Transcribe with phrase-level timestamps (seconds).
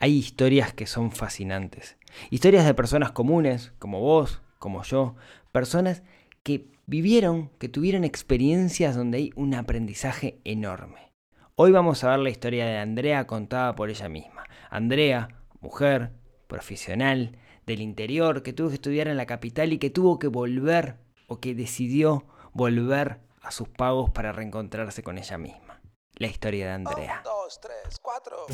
[0.00, 1.98] hay historias que son fascinantes.
[2.30, 5.14] Historias de personas comunes, como vos, como yo,
[5.52, 6.02] personas
[6.42, 11.12] que vivieron, que tuvieron experiencias donde hay un aprendizaje enorme.
[11.54, 14.44] Hoy vamos a ver la historia de Andrea contada por ella misma.
[14.70, 15.28] Andrea,
[15.60, 16.12] mujer,
[16.46, 17.36] profesional,
[17.66, 20.96] del interior, que tuvo que estudiar en la capital y que tuvo que volver
[21.26, 22.24] o que decidió
[22.54, 25.82] volver a sus pagos para reencontrarse con ella misma.
[26.16, 27.22] La historia de Andrea.
[27.50, 28.46] Dos, tres, cuatro.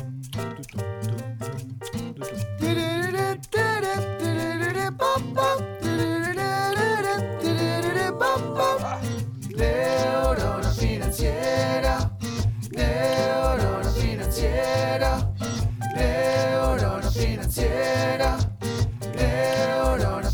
[9.55, 12.11] Neurona financiera,
[12.71, 15.17] neurona financiera,
[15.93, 18.37] neurona financiera,
[19.39, 20.27] neurona.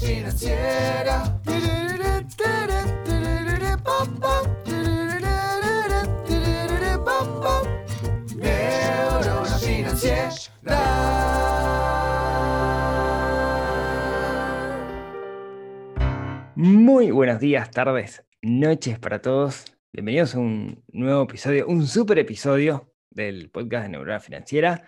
[16.56, 19.66] Muy buenos días, tardes, noches para todos.
[19.92, 24.88] Bienvenidos a un nuevo episodio, un super episodio del podcast de Neurona Financiera.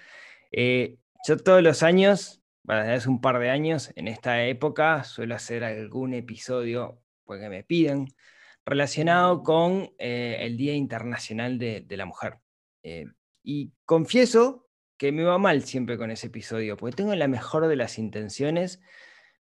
[0.52, 5.36] Eh, yo todos los años, desde hace un par de años, en esta época, suelo
[5.36, 8.08] hacer algún episodio, porque me piden,
[8.66, 12.39] relacionado con eh, el Día Internacional de, de la Mujer.
[12.83, 13.08] Eh,
[13.44, 14.64] y confieso
[14.97, 18.81] que me va mal siempre con ese episodio, porque tengo la mejor de las intenciones,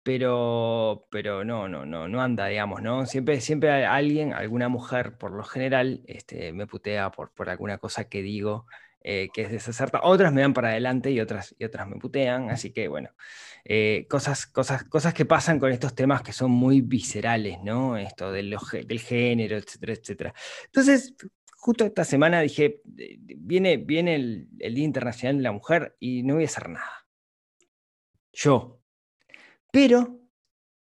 [0.03, 3.05] pero, pero no, no, no, no anda, digamos, ¿no?
[3.05, 8.05] Siempre, siempre alguien, alguna mujer, por lo general, este, me putea por, por alguna cosa
[8.09, 8.65] que digo
[9.03, 10.03] eh, que es desacertada.
[10.05, 13.09] Otras me dan para adelante y otras, y otras me putean, así que bueno,
[13.65, 17.97] eh, cosas, cosas, cosas que pasan con estos temas que son muy viscerales, ¿no?
[17.97, 18.55] Esto del,
[18.87, 20.33] del género, etcétera, etcétera.
[20.65, 21.15] Entonces,
[21.61, 26.33] justo esta semana dije, viene, viene el, el Día Internacional de la Mujer y no
[26.33, 27.07] voy a hacer nada.
[28.33, 28.81] Yo.
[29.71, 30.19] Pero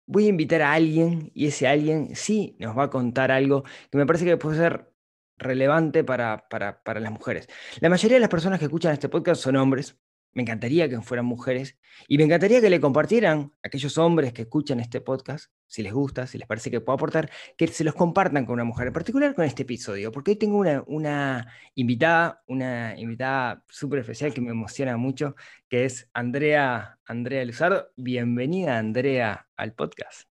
[0.07, 3.99] voy a invitar a alguien y ese alguien sí nos va a contar algo que
[3.99, 4.91] me parece que puede ser
[5.37, 7.49] relevante para, para, para, las mujeres.
[7.81, 9.99] La mayoría de las personas que escuchan este podcast son hombres.
[10.35, 11.77] Me encantaría que fueran mujeres
[12.09, 15.93] y me encantaría que le compartieran a aquellos hombres que escuchan este podcast, si les
[15.93, 18.95] gusta, si les parece que puedo aportar, que se los compartan con una mujer, en
[18.95, 24.41] particular con este episodio, porque hoy tengo una, una invitada, una invitada súper especial que
[24.41, 25.37] me emociona mucho,
[25.69, 27.89] que es Andrea, Andrea Luzardo.
[27.97, 30.31] Bienvenida, Andrea, al podcast.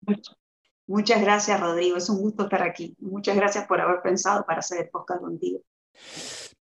[0.87, 1.97] Muchas gracias, Rodrigo.
[1.97, 2.95] Es un gusto estar aquí.
[2.99, 5.59] Muchas gracias por haber pensado para hacer el podcast contigo.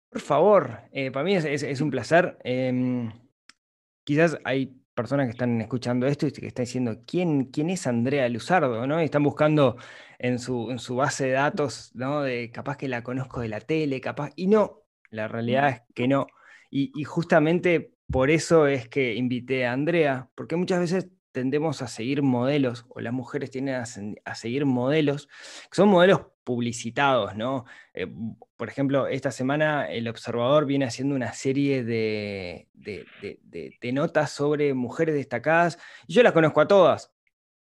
[0.10, 2.38] Por favor, eh, para mí es, es, es un placer.
[2.44, 3.10] Eh,
[4.10, 8.28] quizás hay personas que están escuchando esto y que están diciendo, ¿quién, quién es Andrea
[8.28, 8.88] Luzardo?
[8.88, 9.00] ¿no?
[9.00, 9.78] Y están buscando
[10.18, 12.24] en su, en su base de datos, ¿no?
[12.24, 14.32] De capaz que la conozco de la tele, capaz.
[14.36, 14.82] Y no,
[15.12, 16.26] la realidad es que no.
[16.72, 22.24] Y, justamente por eso es que invité a Andrea, porque muchas veces tendemos a seguir
[22.24, 23.84] modelos, o las mujeres tienden a,
[24.26, 25.28] a, seguir modelos,
[25.70, 27.66] que son modelos publicitados, ¿no?
[27.94, 28.08] Eh,
[28.58, 35.14] por ejemplo, esta semana el observador viene haciendo una serie de, de, notas sobre mujeres
[35.14, 35.78] destacadas,
[36.08, 37.14] yo las conozco a todas.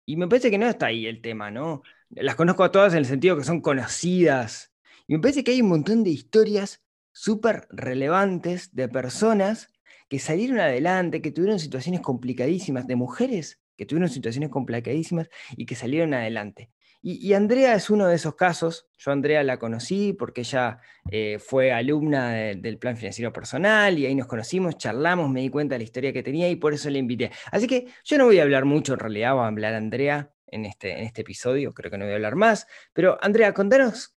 [0.07, 1.83] Y me parece que no está ahí el tema, ¿no?
[2.11, 4.73] Las conozco a todas en el sentido que son conocidas.
[5.09, 9.69] Y me parece que hay un montón de historias súper relevantes de personas
[10.09, 15.75] que salieron adelante, que tuvieron situaciones complicadísimas, de mujeres que tuvieron situaciones complicadísimas y que
[15.75, 16.71] salieron adelante.
[17.03, 18.89] Y, Andrea es uno de esos casos.
[18.99, 20.81] Yo a Andrea la conocí porque ella
[21.11, 25.49] eh, fue alumna de, del plan financiero personal y ahí nos conocimos, charlamos, me di
[25.49, 27.31] cuenta de la historia que tenía y por eso la invité.
[27.51, 30.67] Así que yo no voy a hablar mucho, en realidad va a hablar Andrea en
[30.67, 32.67] este, en este episodio, creo que no voy a hablar más.
[32.93, 34.15] Pero Andrea, contanos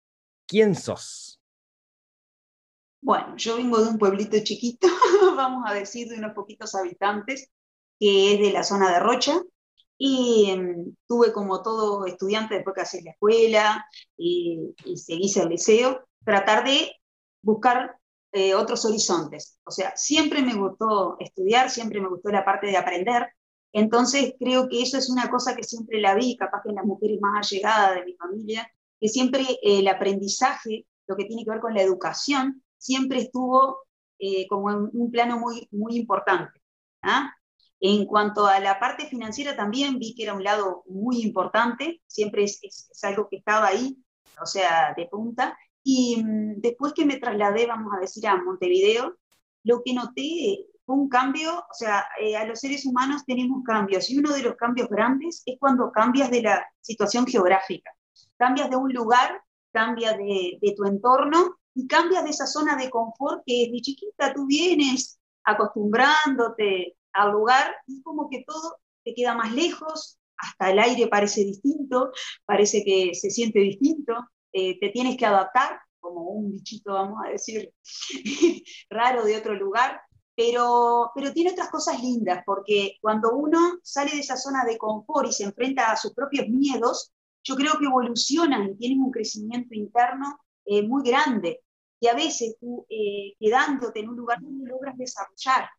[0.47, 1.39] quién sos.
[3.03, 4.87] Bueno, yo vengo de un pueblito chiquito,
[5.35, 7.51] vamos a decir, de unos poquitos habitantes,
[7.99, 9.39] que es de la zona de Rocha,
[10.03, 13.85] y um, tuve como todo estudiante, después que haces la escuela
[14.17, 16.91] y, y seguís el liceo, tratar de
[17.43, 17.95] buscar
[18.31, 19.59] eh, otros horizontes.
[19.63, 23.27] O sea, siempre me gustó estudiar, siempre me gustó la parte de aprender,
[23.73, 26.85] entonces creo que eso es una cosa que siempre la vi, capaz que en las
[26.85, 28.67] mujeres más allegadas de mi familia,
[28.99, 33.83] que siempre el aprendizaje, lo que tiene que ver con la educación, siempre estuvo
[34.17, 36.59] eh, como un plano muy, muy importante.
[37.03, 37.31] ¿ah?
[37.83, 42.43] En cuanto a la parte financiera también vi que era un lado muy importante, siempre
[42.43, 43.97] es, es, es algo que estaba ahí,
[44.39, 45.57] o sea, de punta.
[45.83, 49.17] Y mmm, después que me trasladé, vamos a decir, a Montevideo,
[49.63, 54.09] lo que noté fue un cambio, o sea, eh, a los seres humanos tenemos cambios,
[54.11, 57.91] y uno de los cambios grandes es cuando cambias de la situación geográfica.
[58.37, 59.41] Cambias de un lugar,
[59.71, 64.33] cambias de, de tu entorno y cambias de esa zona de confort que desde chiquita
[64.33, 70.79] tú vienes acostumbrándote al lugar y como que todo te queda más lejos, hasta el
[70.79, 72.11] aire parece distinto,
[72.45, 74.13] parece que se siente distinto,
[74.53, 77.71] eh, te tienes que adaptar como un bichito, vamos a decir,
[78.89, 80.01] raro de otro lugar,
[80.35, 85.29] pero, pero tiene otras cosas lindas, porque cuando uno sale de esa zona de confort
[85.29, 87.11] y se enfrenta a sus propios miedos,
[87.43, 91.61] yo creo que evolucionan y tienen un crecimiento interno eh, muy grande.
[91.99, 92.55] Y a veces
[92.89, 95.69] eh, quedándote en un lugar, no logras desarrollar.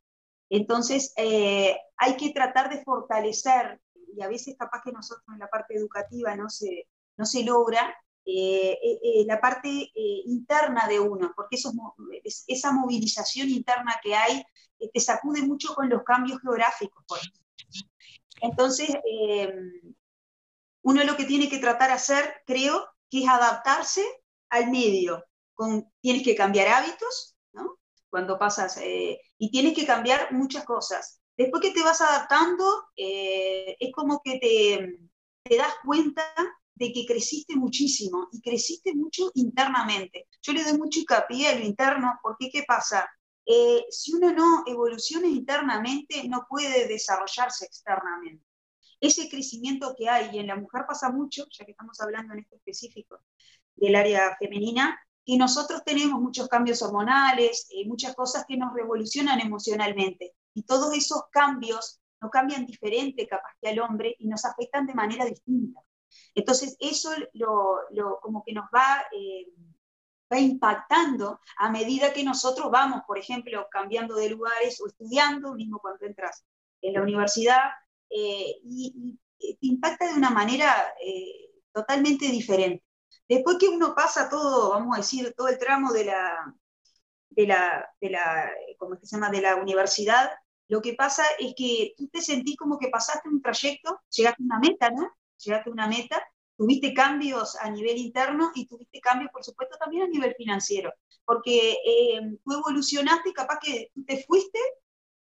[0.55, 3.81] Entonces, eh, hay que tratar de fortalecer,
[4.15, 7.97] y a veces capaz que nosotros en la parte educativa no se, no se logra,
[8.25, 9.91] la parte
[10.27, 11.57] interna de uno, porque
[12.47, 14.45] esa movilización interna que hay
[14.93, 17.05] te sacude mucho con los cambios geográficos.
[18.41, 18.91] Entonces,
[20.83, 24.05] uno lo que tiene que tratar de hacer, creo, es adaptarse
[24.51, 25.25] al medio.
[25.55, 27.32] Con, tienes que cambiar hábitos.
[28.13, 31.23] Cuando pasas, eh, y tienes que cambiar muchas cosas.
[31.35, 32.65] Después que te vas adaptando,
[32.95, 35.09] eh, es como que te,
[35.43, 36.23] te das cuenta
[36.75, 40.29] de que creciste muchísimo y creciste mucho internamente.
[40.43, 43.09] Yo le doy mucho hincapié a lo interno porque ¿qué pasa?
[43.47, 48.45] Eh, si uno no evoluciona internamente, no puede desarrollarse externamente
[49.01, 52.41] ese crecimiento que hay, y en la mujer pasa mucho, ya que estamos hablando en
[52.41, 53.21] este específico
[53.75, 59.41] del área femenina, que nosotros tenemos muchos cambios hormonales, eh, muchas cosas que nos revolucionan
[59.41, 64.87] emocionalmente, y todos esos cambios nos cambian diferente capaz que al hombre y nos afectan
[64.87, 65.81] de manera distinta.
[66.35, 69.47] Entonces, eso lo, como que nos va, eh,
[70.33, 75.79] va impactando a medida que nosotros vamos, por ejemplo, cambiando de lugares o estudiando, mismo
[75.79, 76.45] cuando entras
[76.81, 77.71] en la universidad,
[78.11, 80.73] eh, y, te impacta de una manera
[81.73, 82.85] totalmente diferente.
[83.35, 86.55] Después que uno pasa todo, vamos a decir, todo el tramo de la,
[87.31, 90.31] de la, de la ¿cómo se llama?, de la universidad,
[90.69, 94.45] lo que pasa es que tú te sentís como que pasaste un trayecto, llegaste a
[94.45, 95.11] una meta, ¿no?
[95.39, 96.23] Llegaste a una meta,
[96.59, 100.93] tuviste cambios a nivel interno y tuviste cambios, por supuesto, también a nivel financiero,
[101.25, 104.59] porque eh, tú evolucionaste capaz que tú te fuiste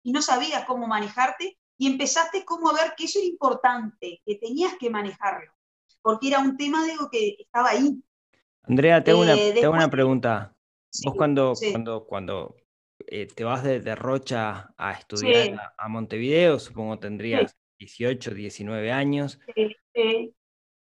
[0.02, 4.36] y no sabías cómo manejarte y empezaste como a ver que eso era importante, que
[4.36, 5.52] tenías que manejarlo,
[6.02, 8.02] porque era un tema de que estaba ahí.
[8.62, 10.54] Andrea, te hago una, eh, una pregunta.
[11.04, 12.56] Vos cuando, cuando, cuando
[13.06, 19.38] eh, te vas de, Rocha a estudiar a, Montevideo, supongo tendrías 18, 19 años.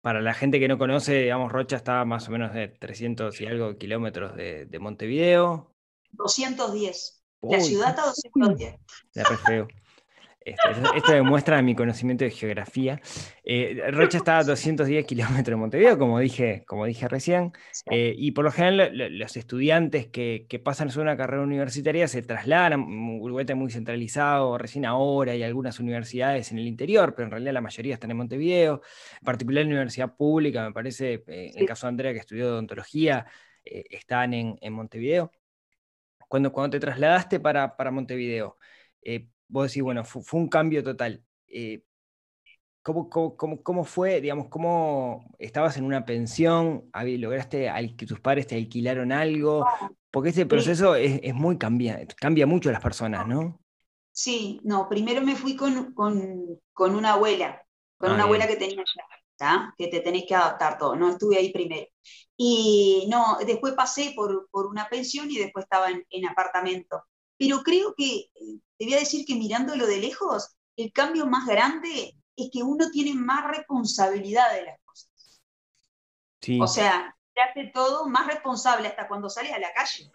[0.02, 3.46] Para la gente que no conoce, digamos, Rocha está más o menos de 300 y
[3.46, 5.76] algo kilómetros de, Montevideo.
[6.12, 7.24] 210.
[7.42, 8.76] la ciudad está 210.
[9.14, 9.68] De re feo.
[10.48, 13.02] Esto, demuestra mi conocimiento de geografía.
[13.44, 17.52] Eh, Rocha está a 210 kilómetros de Montevideo, como dije, como dije recién,
[17.92, 22.80] eh, y por lo general los estudiantes que, que pasan una carrera universitaria se trasladan,
[23.20, 27.54] Uruguay está muy centralizado, recién ahora hay algunas universidades en el interior, pero en realidad
[27.54, 28.82] la mayoría están en Montevideo,
[29.20, 32.48] en particular la universidad pública, me parece, eh, en el caso de Andrea que estudió
[32.48, 33.26] odontología,
[33.66, 35.30] están en, en, Montevideo.
[36.30, 38.58] Cuando, cuando te trasladaste para, para Montevideo,
[39.48, 41.24] vos decís, bueno, fue, un cambio total.
[41.48, 41.84] Eh,
[42.82, 49.12] ¿cómo, cómo, fue, digamos, cómo estabas en una pensión, lograste que tus padres te alquilaron
[49.12, 49.66] algo?
[50.10, 53.60] Porque ese proceso es, muy cambia, cambia mucho a las personas, ¿no?
[54.12, 57.62] Sí, no, primero me fui con, con, una abuela,
[57.98, 58.84] con ah, una abuela que tenía
[59.40, 61.86] ya, que te tenés que adaptar todo, no estuve ahí primero.
[62.36, 67.04] Y no, después pasé por, por una pensión y después estaba en, en apartamento.
[67.38, 71.46] Pero creo que eh, te voy a decir que mirándolo de lejos, el cambio más
[71.46, 75.42] grande es que uno tiene más responsabilidad de las cosas.
[76.62, 80.12] O sea, te hace todo más responsable hasta cuando sales a la calle.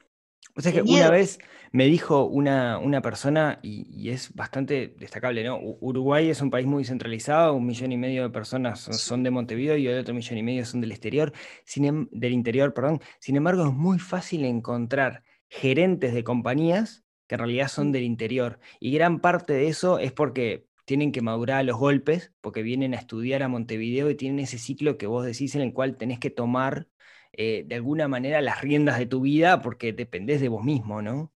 [0.54, 1.38] O sea que una vez
[1.72, 5.58] me dijo una, una persona, y, es bastante destacable, ¿no?
[5.80, 9.76] Uruguay es un país muy centralizado, un millón y medio de personas son, de Montevideo
[9.78, 11.32] y otro millón y medio son del exterior,
[11.64, 13.00] sin, em, del interior, perdón.
[13.18, 17.02] Sin embargo, es muy fácil encontrar gerentes de compañías
[17.32, 18.60] que en realidad son del interior.
[18.78, 22.92] Y gran parte de eso es porque tienen que madurar a los golpes, porque vienen
[22.92, 26.18] a estudiar a Montevideo y tienen ese ciclo que vos decís en el cual tenés
[26.18, 26.88] que tomar
[27.32, 31.32] eh, de alguna manera las riendas de tu vida porque dependés de vos mismo, ¿no?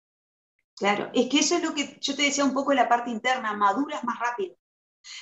[0.75, 3.09] Claro, es que eso es lo que yo te decía un poco en la parte
[3.09, 4.57] interna, maduras más rápido,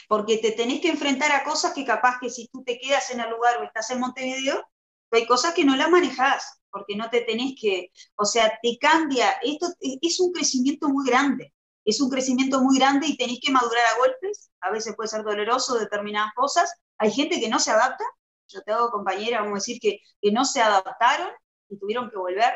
[0.08, 3.20] porque te tenés que enfrentar a cosas que capaz que si tú te quedas en
[3.20, 4.68] el lugar o estás en Montevideo,
[5.18, 9.32] hay cosas que no las manejás porque no te tenés que, o sea, te cambia,
[9.44, 11.54] esto es un crecimiento muy grande,
[11.86, 15.24] es un crecimiento muy grande y tenés que madurar a golpes, a veces puede ser
[15.24, 18.04] doloroso determinadas cosas, hay gente que no se adapta,
[18.48, 21.30] yo tengo compañeras, vamos a decir, que, que no se adaptaron
[21.70, 22.54] y tuvieron que volver,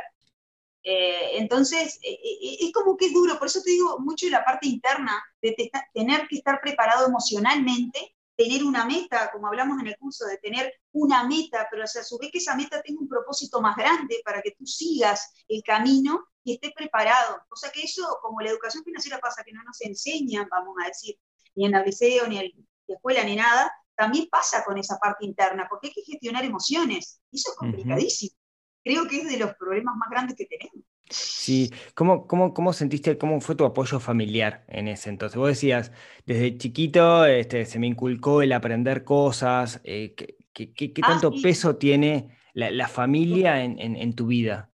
[0.84, 4.46] Eh, entonces, eh, eh, es como que es duro, por eso te digo mucho la
[4.46, 5.12] parte interna,
[5.42, 5.56] de
[5.94, 10.72] tener que estar preparado emocionalmente, tener una meta, como hablamos en el curso, de tener
[10.92, 14.42] una meta, pero a su vez que esa meta tenga un propósito más grande para
[14.44, 17.42] que tú sigas el camino y estés preparado.
[17.50, 20.88] O sea que eso, como la educación financiera pasa, que no nos enseñan, vamos a
[20.88, 21.16] decir,
[21.56, 22.52] ni en el liceo, ni en
[22.86, 27.20] la escuela, ni nada, también pasa con esa parte interna, porque hay que gestionar emociones.
[27.32, 28.38] Y eso es complicadísimo.
[28.84, 30.86] Creo que es de los problemas más grandes que tenemos.
[31.10, 35.38] Sí, ¿Cómo, cómo, cómo sentiste, cómo fue tu apoyo familiar en ese entonces?
[35.38, 35.92] Vos decías,
[36.26, 40.14] desde chiquito este, se me inculcó el aprender cosas, eh,
[40.54, 44.72] ¿qué, qué, Ah, tanto sí, peso tiene la, la familia en, en- en tu vida?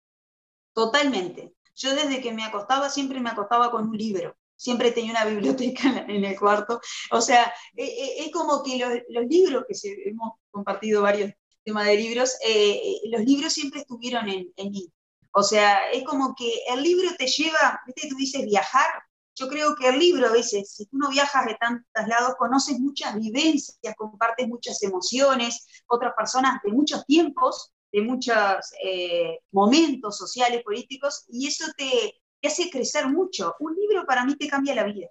[0.74, 1.54] totalmente.
[1.76, 4.36] Yo desde que me acostaba siempre me acostaba con un libro.
[4.56, 6.80] Siempre tenía una biblioteca en, el cuarto.
[7.12, 11.32] O sea, eh, eh, es como que los, los libros, que se- hemos compartido varios
[11.64, 14.92] temas de libros, eh, eh, los libros siempre estuvieron en, en mí.
[15.34, 18.88] O sea, es como que el libro te lleva, viste, tú dices viajar.
[19.36, 22.80] Yo creo que el libro a veces, si tú no viajas de tantos lados, conoces
[22.80, 28.36] muchas vivencias, compartes muchas emociones, otras personas de muchos tiempos, de muchos
[28.84, 33.54] eh, momentos sociales, políticos, y eso te, te hace crecer mucho.
[33.60, 35.08] Un libro para mí te cambia la vida.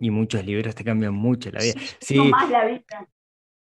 [0.00, 1.80] Y muchos libros te cambian mucho la vida.
[2.00, 3.08] Sí, más la vida.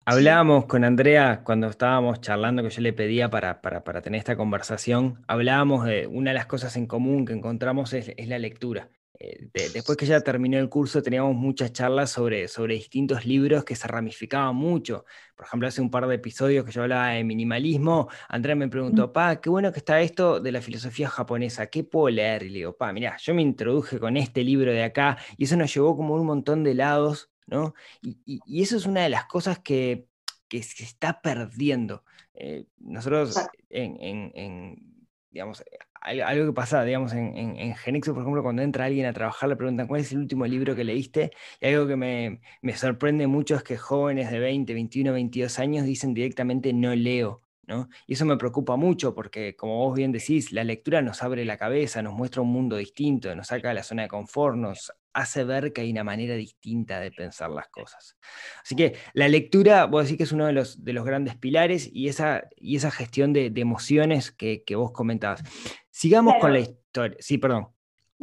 [0.05, 4.35] Hablábamos con Andrea cuando estábamos charlando, que yo le pedía para, para, para tener esta
[4.35, 8.89] conversación, hablábamos de una de las cosas en común que encontramos es, es la lectura.
[9.19, 13.63] Eh, de- después que ya terminó el curso, teníamos muchas charlas sobre, sobre distintos libros
[13.63, 15.05] que se ramificaban mucho.
[15.35, 19.13] Por ejemplo, hace un par de episodios que yo hablaba de minimalismo, Andrea me preguntó,
[19.13, 22.43] pa, qué bueno que está esto de la filosofía japonesa, ¿qué puedo leer?
[22.43, 25.55] Y le digo, pa, mirá, yo me introduje con este libro de acá y eso
[25.57, 27.73] nos llevó como un montón de lados, ¿no?
[28.01, 30.07] Y, y- y eso es una de las cosas que,
[30.47, 32.03] que se está perdiendo.
[32.33, 33.37] Eh, nosotros
[33.69, 38.23] en, en- en, digamos, eh, al- algo que pasa, digamos, en, en, en Genexo, por
[38.23, 41.31] ejemplo, cuando entra alguien a trabajar, le preguntan, ¿cuál es el último libro que leíste?
[41.61, 45.85] Y algo que me, me sorprende mucho es que jóvenes de 20, 21, 22 años
[45.85, 47.41] dicen directamente no leo.
[47.65, 47.87] ¿no?
[48.07, 51.57] Y eso me preocupa mucho porque, como vos bien decís, la lectura nos abre la
[51.57, 55.43] cabeza, nos muestra un mundo distinto, nos saca de la zona de confort, nos hace
[55.43, 58.17] ver que hay una manera distinta de pensar las cosas.
[58.63, 61.89] Así que la lectura, vos decís que es uno de los, de los grandes pilares
[61.91, 65.43] y esa, y esa gestión de, de emociones que, que vos comentabas.
[65.91, 67.17] Sigamos con la historia.
[67.19, 67.69] Sí, perdón.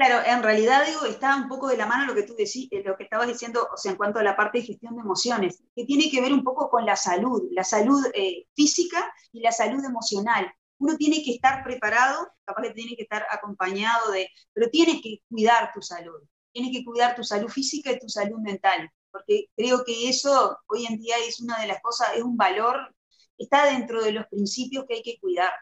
[0.01, 2.83] Claro, en realidad digo, está un poco de la mano lo que tú decís, eh,
[2.83, 5.63] lo que estabas diciendo, o sea, en cuanto a la parte de gestión de emociones,
[5.77, 9.53] que tiene que ver un poco con la salud, la salud eh, física y la
[9.53, 10.51] salud emocional.
[10.79, 15.23] Uno tiene que estar preparado, capaz que tiene que estar acompañado de, pero tienes que
[15.29, 19.85] cuidar tu salud, tienes que cuidar tu salud física y tu salud mental, porque creo
[19.85, 22.95] que eso hoy en día es una de las cosas, es un valor,
[23.39, 25.53] está dentro de los principios que hay que cuidar.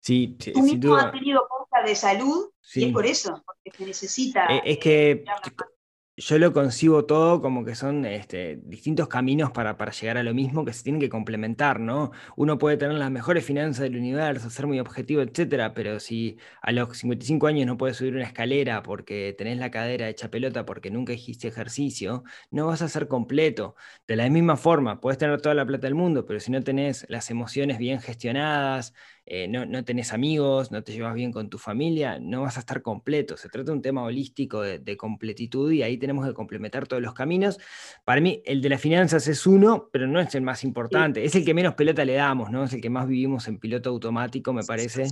[0.00, 3.76] Sí, sí, Tú sin mismo has tenido cosas de salud y es por eso, porque
[3.76, 4.46] se necesita.
[4.46, 5.77] Es eh, que cuidar la
[6.18, 10.34] yo- lo concibo todo como que son este, distintos caminos para, para llegar a lo
[10.34, 12.10] mismo que se tienen que complementar, ¿no?
[12.36, 16.72] Uno puede tener las mejores finanzas del universo, ser muy objetivo, etcétera, pero si a
[16.72, 20.90] los 55 años no puedes subir una escalera porque tenés la cadera hecha pelota porque
[20.90, 23.76] nunca hiciste ejercicio, no vas a ser completo.
[24.06, 27.06] De la misma forma, puedes tener toda la plata del mundo, pero si no tenés
[27.08, 28.94] las emociones bien gestionadas,
[29.30, 32.60] eh, no, no tenés amigos, no te llevas bien con tu familia, no vas a
[32.60, 33.36] estar completo.
[33.36, 37.02] Se trata de un tema holístico de, de completitud y ahí tenemos que complementar todos
[37.02, 37.58] los caminos.
[38.04, 41.24] Para mí, el de las finanzas es uno, pero no es el más importante.
[41.24, 42.64] Es el que menos pelota le damos, ¿no?
[42.64, 45.06] Es el que más vivimos en piloto automático, me parece.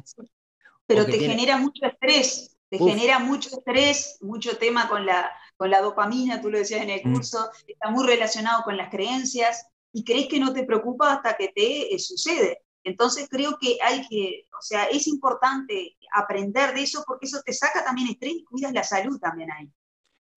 [0.86, 2.88] Pero te tiene- genera mucho estrés, te Uf.
[2.90, 7.00] genera mucho estrés, mucho tema con la, con la dopamina, tú lo decías en el
[7.04, 7.12] Mm.
[7.12, 11.48] curso, está muy relacionado con las creencias y crees que no te preocupa hasta que
[11.48, 12.60] te eh, sucede.
[12.86, 17.52] Entonces creo que hay que, o sea, es importante aprender de eso porque eso te
[17.52, 19.68] saca también estrés y cuidas la salud también ahí.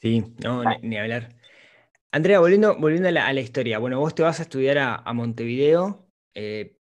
[0.01, 1.35] Sí, no, ni, hablar.
[2.11, 3.77] Andrea, volviendo, volviendo a la, historia.
[3.77, 6.09] Bueno, vos te vas a estudiar a, Montevideo.
[6.33, 6.75] eh,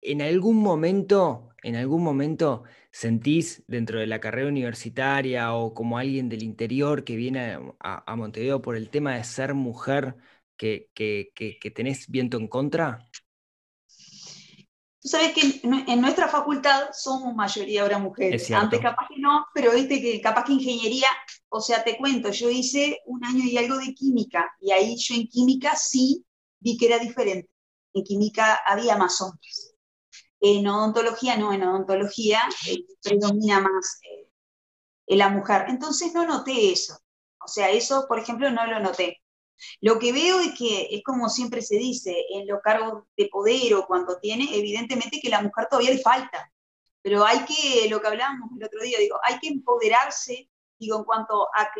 [0.00, 6.28] ¿En algún momento, en algún momento sentís dentro de la carrera universitaria o como alguien
[6.28, 10.16] del interior que viene a, Montevideo por el tema de ser mujer
[10.56, 13.09] que, que- que tenés viento en contra?
[15.00, 18.50] Tú sabes que en, nuestra facultad somos mayoría ahora Es mujeres.
[18.50, 21.08] Antes capaz que no, pero viste que capaz que ingeniería,
[21.48, 25.14] o sea, te cuento, yo hice un año y algo de química y ahí yo
[25.14, 26.24] en química sí
[26.58, 27.48] vi que era diferente.
[27.94, 29.74] En química había más hombres.
[30.38, 35.64] En odontología no, en odontología eh, predomina más eh, la mujer.
[35.68, 36.98] Entonces no noté eso.
[37.42, 39.19] O sea, eso, por ejemplo, no lo noté.
[39.80, 43.74] Lo que veo es que es como siempre se dice, en los cargos de poder
[43.74, 46.50] o cuando tiene, evidentemente que la mujer todavía le falta,
[47.02, 50.48] pero hay que, lo que hablábamos el otro día, digo, hay que empoderarse,
[50.78, 51.70] digo, en cuanto a,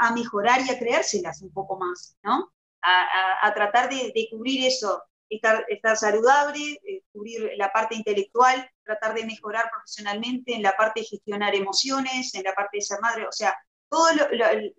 [0.00, 2.52] a, mejorar y a creérselas un poco más, ¿no?
[2.82, 9.24] A, tratar de, cubrir eso, estar, estar saludable, eh, cubrir la parte intelectual, tratar de
[9.24, 13.32] mejorar profesionalmente en la parte de gestionar emociones, en la parte de ser madre, o
[13.32, 13.56] sea,
[13.88, 14.16] todas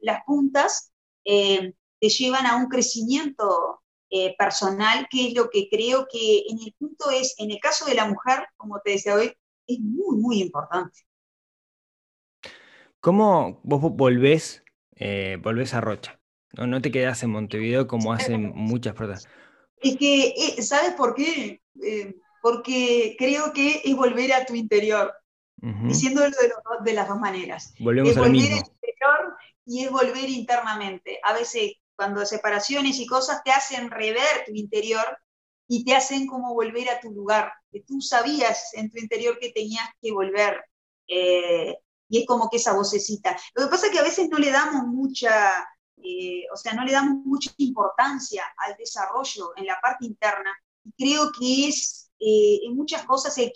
[0.01, 0.91] las puntas
[1.23, 6.59] eh, te llevan a un crecimiento eh, personal, que es lo que creo que en
[6.59, 9.33] el punto es, en el caso de la mujer, como te decía hoy,
[9.65, 10.99] es muy, muy importante.
[12.99, 14.65] ¿Cómo vos volvés,
[14.97, 16.19] eh, volvés a Rocha?
[16.51, 16.67] ¿No?
[16.67, 19.29] no te quedás en Montevideo como hacen muchas personas.
[19.77, 21.61] Es que, eh, ¿sabes por qué?
[21.81, 25.13] Eh, porque creo que es volver a tu interior,
[25.85, 26.51] diciéndolo de,
[26.83, 27.73] de, las dos maneras.
[27.79, 28.57] Volvemos es volver mismo.
[28.57, 31.21] al interior y es volver internamente.
[31.23, 35.17] A veces cuando separaciones y cosas te hacen rever tu interior
[35.67, 39.51] y te hacen como volver a tu lugar, que tú sabías en tu interior que
[39.51, 40.63] tenías que volver.
[41.07, 41.77] Eh,
[42.09, 43.35] y es como que esa vocecita.
[43.55, 46.83] Lo que pasa es que a veces no le damos mucha, eh, o sea, no
[46.83, 50.53] le damos mucha importancia al desarrollo en la parte interna.
[50.83, 53.51] Y creo que es eh, en muchas cosas el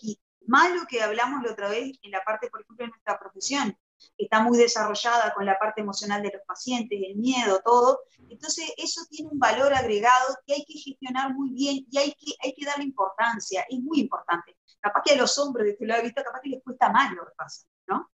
[0.47, 3.77] malo que hablamos la otra vez en la parte, por ejemplo, de nuestra profesión,
[4.17, 8.01] está muy desarrollada con la parte emocional de los pacientes, el miedo, todo.
[8.29, 12.33] Entonces, eso tiene un valor agregado que hay que gestionar muy bien y hay que,
[12.43, 14.57] hay que darle importancia, es muy importante.
[14.79, 17.25] Capaz que a los hombres, que lo he visto, capaz que les cuesta más lo
[17.25, 18.09] que pasa, ¿no?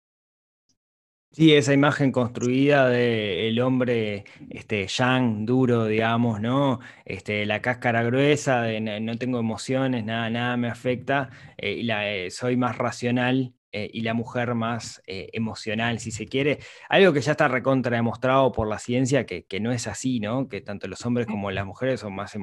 [1.36, 6.80] Sí, esa imagen construida del hombre este, yang, duro, digamos, ¿no?
[7.06, 12.30] Este, la cáscara gruesa, de no, tengo emociones, nada, nada me afecta, eh, y eh,
[12.30, 16.60] soy más racional, eh, y la mujer más eh, emocional, si se quiere.
[16.90, 20.48] Algo que ya está recontra demostrado por la ciencia, que, no es así, ¿no?
[20.48, 22.38] Que tanto los hombres como las mujeres son más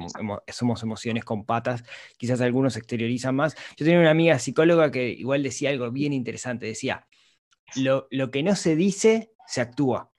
[0.49, 1.85] somos emociones con patas,
[2.17, 3.55] quizás algunos exteriorizan más.
[3.77, 7.07] Yo tenía una amiga psicóloga que igual decía algo bien interesante, decía,
[7.77, 10.11] lo, lo que no se dice, se actúa.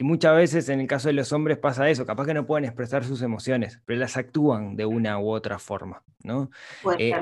[0.00, 2.64] Y muchas veces en el caso de los hombres pasa eso, capaz que no pueden
[2.64, 6.50] expresar sus emociones, pero las actúan de una u otra forma, ¿no?
[6.98, 7.14] Eh,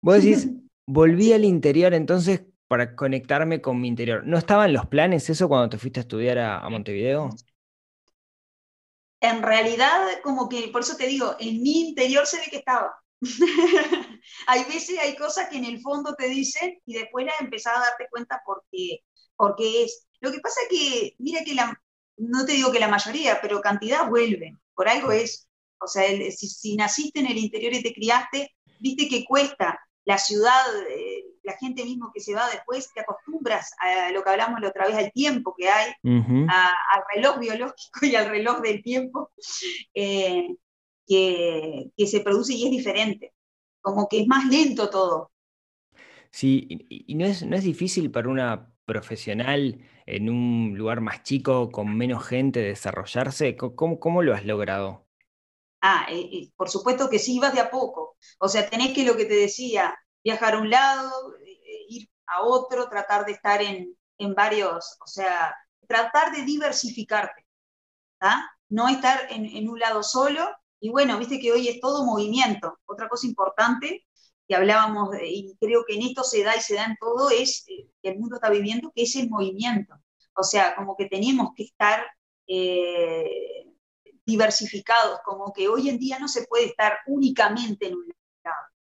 [0.00, 0.48] vos decís,
[0.86, 4.22] volví al interior entonces para conectarme con mi interior.
[4.24, 7.30] ¿No estaban los planes eso cuando te fuiste a estudiar a, Montevideo?
[9.20, 12.94] En realidad, como que, por eso te digo, en mi interior se ve que estaba.
[14.46, 17.80] hay veces, hay cosas que en el fondo te dicen y después las empezás a
[17.80, 19.00] darte cuenta porque,
[19.36, 20.06] porque es.
[20.20, 21.80] Lo que pasa es que, mira que la,
[22.16, 25.48] no te digo que la mayoría, pero cantidad vuelven, por algo es.
[25.78, 30.18] O sea, si, si, naciste en el interior y te criaste, viste que cuesta, la
[30.18, 34.60] ciudad, eh, la gente mismo que se va después, te acostumbras a lo que hablamos
[34.60, 39.30] la otra vez, al tiempo que hay, al reloj biológico y al reloj del tiempo
[39.92, 40.48] eh,
[41.06, 43.34] que, se produce y es diferente,
[43.80, 45.32] como que es más lento todo.
[46.30, 51.70] Sí, y no es, no es difícil para una profesional en un lugar más chico,
[51.70, 53.56] con menos gente, desarrollarse.
[53.56, 55.05] ¿Cómo, cómo lo has logrado?
[55.88, 58.16] Ah, eh, eh, por supuesto que sí, vas de a poco.
[58.40, 62.42] O sea, tenés que lo que te decía, viajar a un lado, eh, ir a
[62.42, 63.96] otro, tratar de estar en,
[64.34, 65.54] varios, o sea,
[65.86, 67.46] tratar de diversificarte,
[68.68, 70.48] No estar en, un lado solo.
[70.80, 72.78] Y bueno, viste que hoy es todo movimiento.
[72.86, 74.04] Otra cosa importante
[74.48, 77.64] que hablábamos, y creo que en esto se da y se da en todo, es
[77.66, 79.94] que el mundo está viviendo, que es el movimiento.
[80.34, 82.04] O sea, como que tenemos que estar
[84.26, 88.06] diversificados, como que hoy en día no se puede estar únicamente en un
[88.44, 88.56] lado.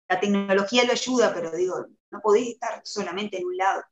[0.09, 3.83] La tecnología lo ayuda, pero digo, no podéis estar solamente en un lado.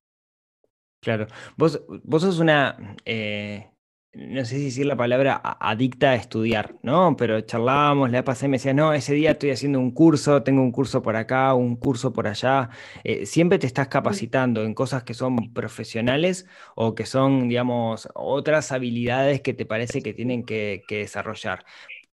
[1.00, 3.70] Claro, vos, vos sos una, eh,
[4.16, 7.16] no sé si decir la palabra adicta a estudiar, ¿no?
[7.18, 10.62] Pero charlábamos, la pasé y me decía, no, ese día estoy haciendo un curso, tengo
[10.62, 12.70] un curso por acá, un curso por allá.
[13.04, 18.72] Eh, siempre te estás capacitando en cosas que son profesionales o que son, digamos, otras
[18.72, 21.66] habilidades que te parece que tienen que, desarrollar.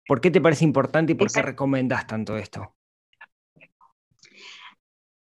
[0.07, 2.75] ¿Por qué te parece importante y por qué recomendás tanto esto?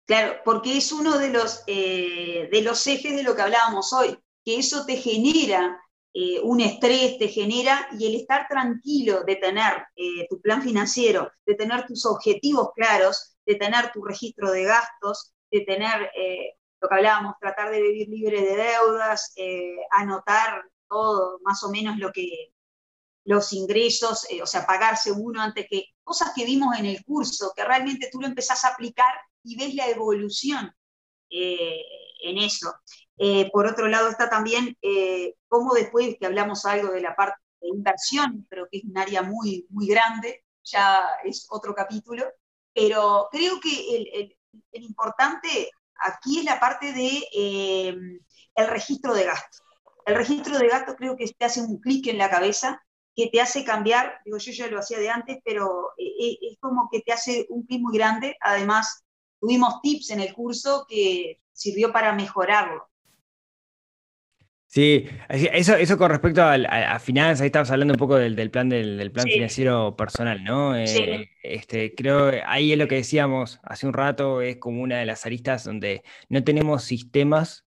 [0.06, 4.18] Claro, porque es uno de los, eh, de los ejes de lo que hablábamos hoy,
[4.46, 5.82] que eso te genera
[6.20, 11.32] eh, un estrés te genera y el estar tranquilo de tener eh, tu plan financiero,
[11.46, 16.90] de tener tus objetivos claros, de tener tu registro de gastos, de tener eh, lo
[16.90, 19.32] que hablábamos, tratar de vivir libre de deudas,
[19.92, 22.52] anotar todo, más o menos lo que
[23.26, 27.64] los ingresos, o sea, pagarse uno antes que cosas que vimos en el curso, que
[27.64, 30.74] realmente tú lo empezás a aplicar y ves la evolución
[31.30, 32.74] en eso.
[33.18, 37.42] Eh, por otro lado está también eh, cómo después que hablamos algo de la parte
[37.62, 42.26] inversión, pero que es un área muy, muy grande, ya es otro capítulo,
[42.74, 44.38] pero creo que el,
[44.72, 45.72] importante
[46.06, 47.98] aquí es la parte de eh,
[48.68, 49.62] registro de gastos.
[50.06, 52.82] El registro de gastos creo que te hace un clic en la cabeza
[53.18, 56.60] que te hace cambiar, digo, yo ya lo hacía de antes, pero eh, eh, es
[56.60, 58.38] como que te hace un clic muy grande.
[58.42, 59.04] Además,
[59.40, 62.88] tuvimos tips en el curso que sirvió para mejorarlo.
[64.70, 69.12] Sí, eso, eso con respecto a, finanzas, ahí estabas hablando un poco del, plan del,
[69.12, 70.76] plan financiero personal, ¿no?
[70.76, 75.06] Eh, este, creo ahí es lo que decíamos hace un rato, es como una de
[75.06, 77.66] las aristas donde no tenemos sistemas,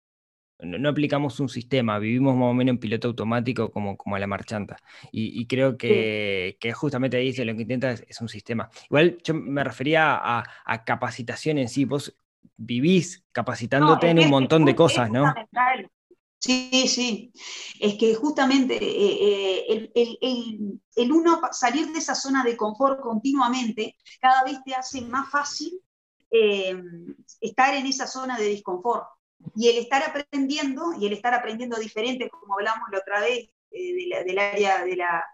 [0.59, 4.27] no, aplicamos un sistema, vivimos más o menos en piloto automático como, como a la
[4.27, 4.79] marchanta.
[5.13, 8.71] Y, creo que, justamente ahí lo que intenta es, un sistema.
[8.89, 12.17] Igual yo me refería a, capacitación en sí, vos
[12.57, 15.35] vivís capacitándote en un montón de cosas, ¿no?
[16.47, 17.33] Sí, sí.
[17.81, 24.45] Es que justamente eh, eh, el, uno salir de esa zona de confort continuamente cada
[24.45, 25.81] vez te hace más fácil
[26.31, 26.81] eh,
[27.41, 29.09] estar en esa zona de disconfort.
[29.57, 34.39] Y el estar aprendiendo, y el estar aprendiendo diferente, como hablamos la otra vez del
[34.39, 35.25] área de la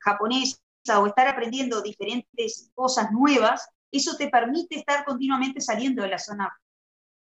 [0.00, 0.58] japonesa,
[1.00, 6.54] o estar aprendiendo diferentes cosas nuevas, eso te permite estar continuamente saliendo de la zona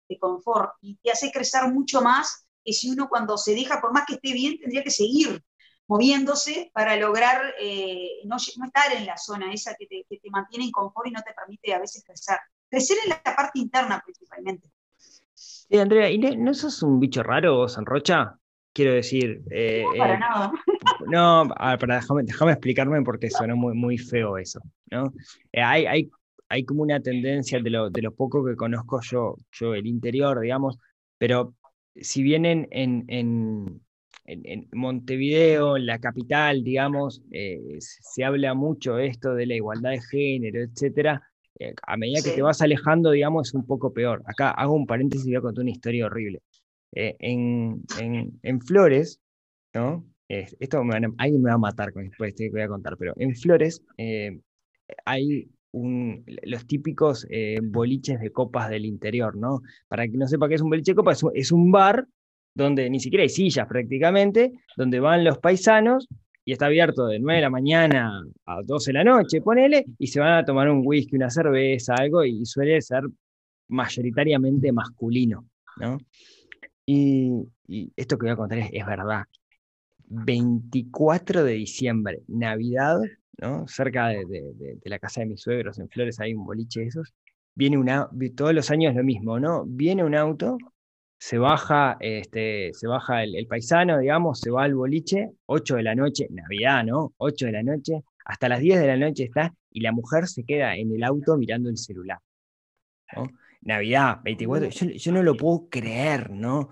[0.08, 3.94] de confort y te hace crecer mucho más que si uno cuando se deja, por
[3.94, 5.42] más que esté bien, tendría que seguir
[5.88, 11.08] moviéndose para lograr eh, no, estar en la zona esa que te, mantiene en confort
[11.08, 12.36] y no te permite a veces crecer.
[12.70, 14.70] Crecer en la parte interna principalmente.
[15.34, 18.38] Sí, Andrea, ¿y no, sos un bicho raro, Sanrocha?
[18.74, 19.44] Quiero decir.
[19.50, 20.52] Eh, no, para eh, nada.
[21.08, 24.60] No, para, déjame, explicarme porque suena muy, muy feo eso.
[24.92, 25.14] ¿no?
[25.54, 26.12] hay, hay,
[26.50, 30.42] hay como una tendencia de lo, de lo poco que conozco yo, yo el interior,
[30.42, 30.78] digamos,
[31.18, 31.56] pero
[32.02, 33.82] si bien en, en,
[34.74, 40.62] Montevideo, en la capital, digamos, eh, se habla mucho esto de la igualdad de género,
[40.62, 41.22] etcétera,
[41.60, 44.22] eh, a medida que te vas alejando, digamos, es un poco peor.
[44.26, 46.42] Acá hago un paréntesis y voy a contar una historia horrible.
[46.94, 49.22] Eh, en, Flores,
[49.74, 50.06] ¿no?
[50.28, 50.82] esto
[51.18, 53.82] alguien me va a matar con esto que voy a contar, pero en Flores
[55.06, 59.62] hay los típicos eh, boliches de copas del interior, ¿no?
[59.88, 62.08] Para que no sepa qué es un boliche de copas, es, un bar
[62.54, 66.08] donde ni siquiera hay sillas prácticamente, donde van los paisanos
[66.44, 70.08] y está abierto de 9 de la mañana a 12 de la noche, ponele, y
[70.08, 73.04] se van a tomar un whisky, una cerveza, algo, y suele ser
[73.68, 75.46] mayoritariamente masculino,
[75.78, 75.98] ¿no?
[76.86, 77.44] Y,
[77.98, 79.26] esto que voy a contar es verdad.
[80.08, 82.98] 24 de diciembre, Navidad,
[83.68, 87.14] cerca de, la casa de mis suegros en Flores hay un boliche de esos,
[87.56, 87.78] viene
[88.36, 89.64] todos los años lo mismo, ¿no?
[89.66, 90.58] Viene un auto,
[91.20, 95.96] se baja, este, se baja el, paisano, digamos, se va al boliche, 8 de la
[95.96, 97.14] noche, Navidad, ¿no?
[97.18, 100.44] 8 de la noche, hasta las 10 de la noche está, y la mujer se
[100.44, 102.20] queda en el auto mirando el celular.
[103.62, 106.70] Navidad, 24, yo, yo, no lo puedo creer, ¿no?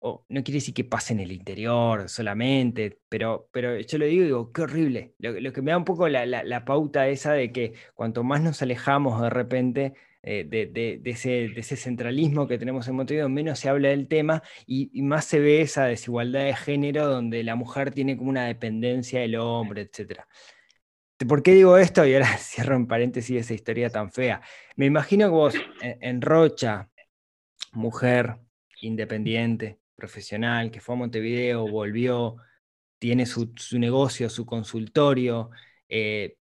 [0.00, 4.52] No quiere decir que pase en el interior solamente, pero, pero yo lo digo digo,
[4.52, 5.14] qué horrible.
[5.18, 9.20] Lo, que me da un poco la, pauta esa de que cuanto más nos alejamos
[9.20, 14.42] de repente eh, de, ese, centralismo que tenemos en Montevideo, menos se habla del tema
[14.66, 19.20] y, más se ve esa desigualdad de género donde la mujer tiene como una dependencia
[19.20, 20.20] del hombre, etc.
[21.28, 22.06] ¿Por qué digo esto?
[22.06, 24.42] Y ahora cierro en paréntesis esa historia tan fea.
[24.76, 26.88] Me imagino que vos en Rocha,
[27.72, 28.38] mujer,
[28.80, 32.36] independiente, profesional que fue a Montevideo, volvió,
[32.98, 35.50] tiene su, negocio, su consultorio,
[35.88, 36.36] eh,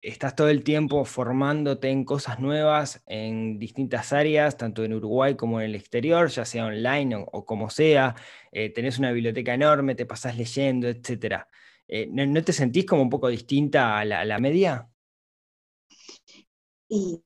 [0.00, 5.60] estás todo el tiempo formándote en cosas nuevas en distintas áreas, tanto en Uruguay como
[5.60, 8.14] en el exterior, ya sea online o, como sea,
[8.52, 11.46] eh, tenés una biblioteca enorme, te pasás leyendo, etc.
[11.88, 14.88] Eh, ¿no, te sentís como un poco distinta a la, a la media?
[16.88, 17.22] Y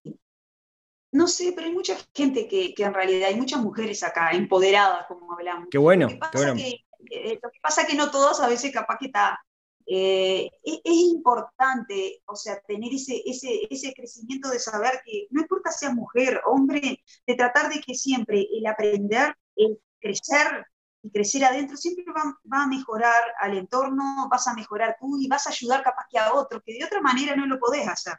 [1.17, 5.33] no sé, pero hay mucha gente que, en realidad, hay muchas mujeres acá, empoderadas, como
[5.33, 5.69] hablamos.
[5.71, 6.07] Qué bueno.
[6.07, 9.07] Lo que pasa, Que, eh, lo que, pasa que no todas, a veces capaz que
[9.07, 9.41] está...
[9.89, 15.71] Eh, es, importante, o sea, tener ese, ese, ese crecimiento de saber que no importa
[15.71, 20.67] sea mujer, hombre, de tratar de que siempre el aprender, el crecer
[21.03, 25.29] y crecer adentro siempre va, va, a mejorar al entorno, vas a mejorar tú y
[25.29, 28.15] vas a ayudar capaz que a otro, que de otra manera no lo podés hacer.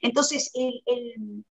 [0.00, 1.44] Entonces, el, el,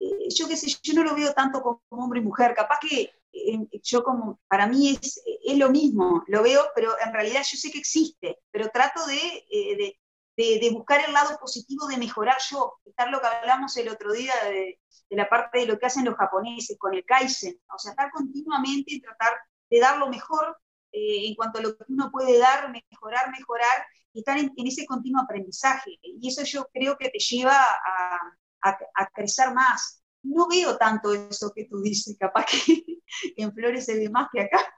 [0.00, 3.58] yo qué sé, yo no lo veo tanto como hombre y mujer, capaz que eh,
[3.82, 7.70] yo como, para mí es, es, lo mismo, lo veo, pero en realidad yo sé
[7.70, 9.96] que existe, pero trato de, eh,
[10.36, 14.32] de, buscar el lado positivo de mejorar yo, estar lo que hablamos el otro día
[14.44, 18.10] de, la parte de lo que hacen los japoneses con el kaizen, o sea, estar
[18.10, 19.34] continuamente y tratar
[19.68, 20.56] de dar lo mejor
[20.92, 24.86] eh, en cuanto a lo que uno puede dar, mejorar, mejorar, y estar en, ese
[24.86, 25.98] continuo aprendizaje.
[26.02, 28.18] Y eso yo creo que te lleva a,
[28.62, 30.02] a, crecer más.
[30.22, 32.82] No veo tanto eso que tú dices, capaz que,
[33.36, 34.74] en Flores se ve más que acá.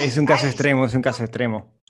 [0.00, 1.80] Es un caso extremo, es un caso extremo.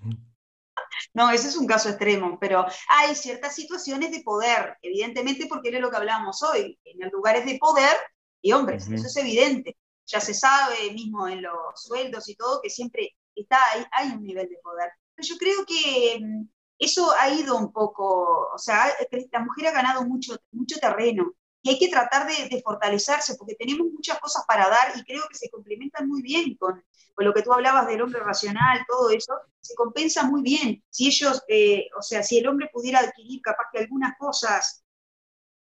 [1.13, 5.81] No, ese es un caso extremo, pero hay ciertas situaciones de poder, evidentemente porque es
[5.81, 7.97] lo que hablamos hoy, en lugares de poder
[8.43, 9.77] y hombres, eso es evidente.
[10.07, 14.23] Ya se sabe mismo en los sueldos y todo que siempre está ahí, hay un
[14.23, 14.91] nivel de poder.
[15.15, 18.93] Pero yo creo que mm, eso ha ido un poco, o sea,
[19.33, 21.33] la mujer ha ganado mucho, mucho terreno
[21.63, 25.37] y hay que tratar de, fortalecerse porque tenemos muchas cosas para dar y creo que
[25.37, 26.85] se complementan muy bien con,
[27.15, 30.85] con, lo que tú hablabas del hombre racional, todo eso, se compensa muy bien.
[30.91, 34.85] Si ellos, eh, o sea, si el hombre pudiera adquirir capaz que algunas cosas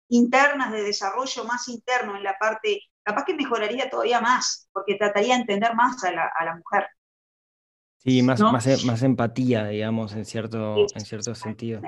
[0.10, 5.36] internas de desarrollo más interno en la parte, capaz que mejoraría todavía más, porque trataría
[5.36, 6.86] de entender más a la mujer.
[8.04, 11.82] Sí, más, más, e, más, empatía, digamos, en cierto, en cierto sentido.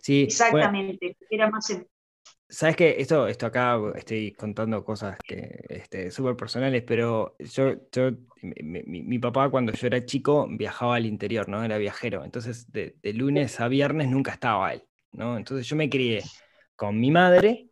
[0.00, 1.84] Sí, Exactamente, era más, em,
[2.52, 8.10] Sabes que esto, esto acá estoy contando cosas que este, súper personales, pero yo, yo
[8.42, 11.64] mi, papá cuando yo era chico viajaba al interior, ¿no?
[11.64, 12.22] Era viajero.
[12.24, 15.38] Entonces, de, lunes a viernes nunca estaba él, ¿no?
[15.38, 16.22] Entonces yo me crié
[16.76, 17.70] con mi madre,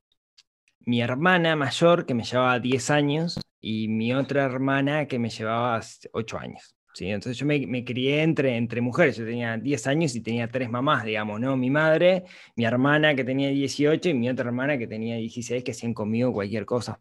[0.80, 5.78] mi hermana mayor que me llevaba 10 años y mi otra hermana que me llevaba
[6.12, 6.74] 8 años.
[6.94, 7.08] ¿Sí?
[7.08, 11.04] Entonces yo me, crié entre, entre mujeres, yo tenía 10 años y tenía tres mamás,
[11.04, 11.56] digamos, ¿no?
[11.56, 12.24] Mi madre,
[12.56, 16.32] mi hermana que tenía 18 y mi otra hermana que tenía 16 que hacían conmigo
[16.32, 16.98] cualquier cosa.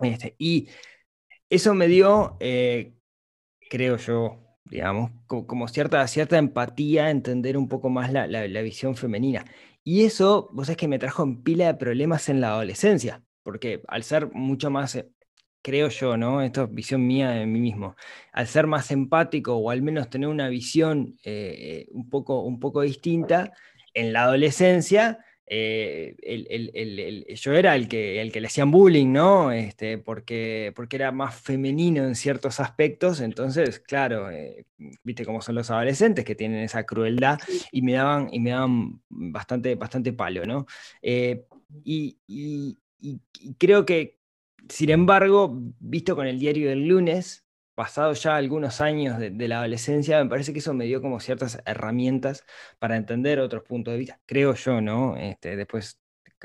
[0.00, 0.68] Este, y
[1.48, 2.94] eso me dio, eh,
[3.70, 9.44] creo yo, digamos, como, cierta, cierta empatía, entender un poco más la, la, visión femenina.
[9.84, 13.82] Y eso, vos sabés que me trajo en pila de problemas en la adolescencia, porque
[13.88, 15.10] al ser mucho más eh,
[15.62, 16.42] creo yo, ¿no?
[16.42, 17.96] Esto es visión mía de mí mismo.
[18.32, 22.82] Al ser más empático o al menos tener una visión eh, un, poco, un poco
[22.82, 23.52] distinta,
[23.92, 26.14] en la adolescencia, eh,
[27.34, 29.50] yo era el que, el que le hacían bullying, ¿no?
[29.50, 34.64] Este, porque, porque era más femenino en ciertos aspectos, entonces, claro, eh,
[35.02, 37.40] viste cómo son los adolescentes que tienen esa crueldad
[37.72, 40.66] y me daban, y me daban bastante, bastante palo, ¿no?
[41.02, 42.16] y,
[43.58, 44.19] creo que,
[44.70, 50.22] sin embargo, visto con el diario del lunes, pasado ya algunos años de, la adolescencia,
[50.22, 52.44] me parece que eso me dio como ciertas herramientas
[52.78, 55.16] para entender otros puntos de vista, creo yo, ¿no?
[55.16, 56.00] Este, después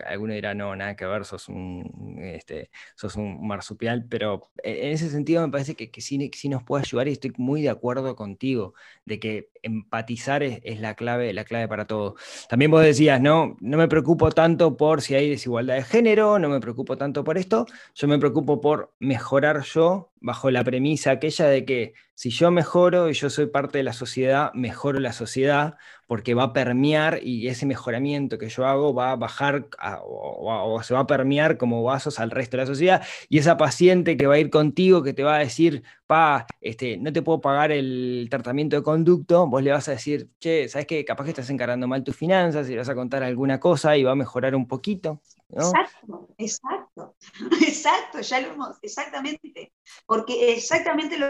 [0.06, 5.10] alguno dirá, no, nada que ver, sos un, este, sos un marsupial, pero en ese
[5.10, 6.18] sentido me parece que, que sí,
[6.50, 8.74] nos puede ayudar y estoy muy de acuerdo contigo,
[9.06, 12.16] de que empatizar es, la, clave, la clave para todo.
[12.48, 16.50] También vos decías, no, no me preocupo tanto por si hay desigualdad de género, no
[16.50, 21.48] me preocupo tanto por esto, yo me preocupo por mejorar yo bajo la premisa aquella
[21.48, 25.76] de que si yo mejoro y yo soy parte de la sociedad, mejoro la sociedad
[26.08, 29.68] porque va a permear y ese mejoramiento que yo hago va a bajar
[30.04, 34.18] o, se va a permear como vasos al resto de la sociedad y esa paciente
[34.18, 37.42] que va a ir contigo que te va a decir, pa, este, no te puedo
[37.42, 41.04] pagar el tratamiento de conducto, vos le vas a decir, che, ¿sabes qué?
[41.04, 44.04] Capaz que estás encarando mal tus finanzas y le vas a contar alguna cosa y
[44.04, 45.22] va a mejorar un poquito.
[45.50, 47.16] Exacto, exacto,
[47.62, 49.74] exacto, ya lo hemos, exactamente,
[50.06, 51.28] porque exactamente lo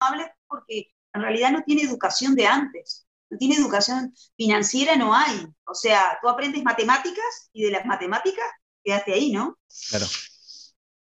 [0.00, 5.46] habla porque en realidad no tiene educación de antes, no tiene educación financiera, no hay,
[5.66, 8.44] o sea, tú aprendes matemáticas y de las matemáticas
[8.84, 9.58] quedaste ahí, ¿no?
[9.90, 10.06] Claro.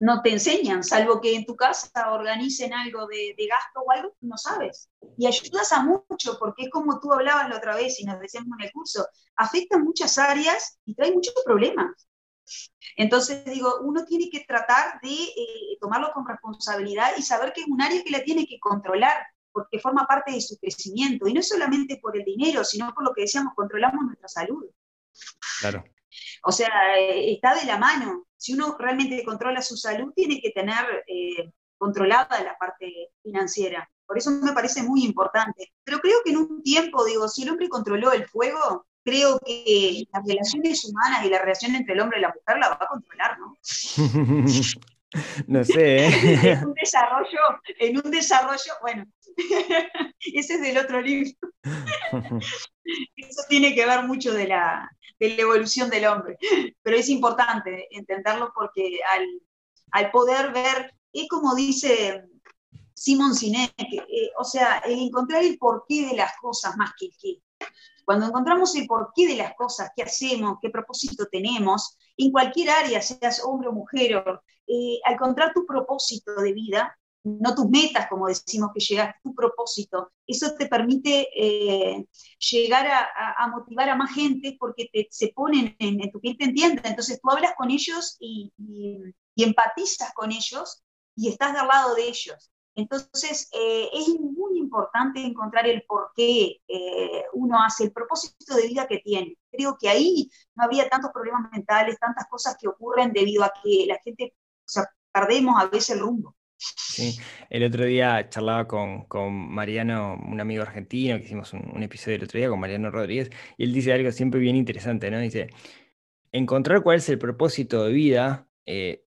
[0.00, 4.37] No te enseñan, salvo que en tu casa organicen algo de, gasto o algo, no
[4.37, 4.88] sabes.
[5.16, 8.56] Y ayudas a mucho, porque es como tú hablabas la otra vez y nos decíamos
[8.58, 12.08] en el curso, afecta muchas áreas y trae muchos problemas.
[12.96, 17.66] Entonces, digo, uno tiene que tratar de eh, tomarlo con responsabilidad y saber que es
[17.66, 21.26] un área que la tiene que controlar, porque forma parte de su crecimiento.
[21.26, 24.64] Y no solamente por el dinero, sino por lo que decíamos, controlamos nuestra salud.
[25.61, 25.84] Claro.
[26.44, 28.26] O sea, eh, está de la mano.
[28.37, 33.88] Si uno realmente controla su salud, tiene que tener eh, controlada la parte financiera.
[34.07, 35.72] Por eso me parece muy importante.
[35.85, 40.04] Pero creo que en un tiempo, digo, si el hombre controló el fuego, creo que
[40.12, 42.88] las relaciones humanas y la relación entre el hombre y la mujer la va a
[42.88, 43.57] controlar, ¿no?
[45.46, 46.07] no sé.
[46.07, 46.09] ¿eh?
[46.52, 47.40] en un desarrollo,
[47.78, 49.07] en un desarrollo, bueno,
[50.35, 51.31] ese es del otro libro.
[53.16, 56.38] Eso tiene que ver mucho de la, de la evolución del hombre,
[56.83, 59.26] pero es importante entenderlo porque al,
[59.92, 62.24] al poder ver, es como dice
[62.94, 67.12] Simon Sinek, eh, o sea, el encontrar el porqué de las cosas más que el
[67.20, 67.42] qué.
[68.04, 73.02] Cuando encontramos el porqué de las cosas, qué hacemos, qué propósito tenemos, en cualquier área,
[73.02, 74.24] seas hombre o mujer,
[74.66, 76.98] eh, al encontrar tu propósito de vida,
[77.41, 80.12] no tus metas, como decimos que llegas, tu propósito.
[80.27, 82.07] Eso te permite eh,
[82.38, 86.85] llegar a, motivar a más gente porque te, se ponen en, tu piel, te entienden.
[86.85, 88.53] Entonces tú hablas con ellos y,
[89.37, 90.83] empatizas con ellos
[91.14, 92.51] y estás del lado de ellos.
[92.75, 98.69] Entonces, eh, es muy importante encontrar el por qué eh, uno hace el propósito de
[98.69, 99.37] vida que tiene.
[99.51, 103.85] Creo que ahí no había tantos problemas mentales, tantas cosas que ocurren debido a que
[103.87, 104.35] la gente,
[105.12, 106.37] perdemos a veces el rumbo.
[106.59, 107.16] Sí,
[107.51, 112.25] el otro día charlaba con, con Mariano, un amigo argentino, que hicimos un, episodio el
[112.25, 115.21] otro día con Mariano Rodríguez, y él dice algo siempre bien interesante, ¿no?
[115.21, 115.51] Dice,
[116.33, 119.05] encontrar cuál es el propósito de vida eh,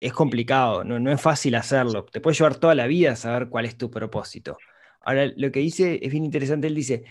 [0.00, 3.48] es complicado, no, no es fácil hacerlo, te puede llevar toda la vida a saber
[3.48, 4.56] cuál es tu propósito.
[5.00, 7.04] Ahora, lo que dice es bien interesante, él dice,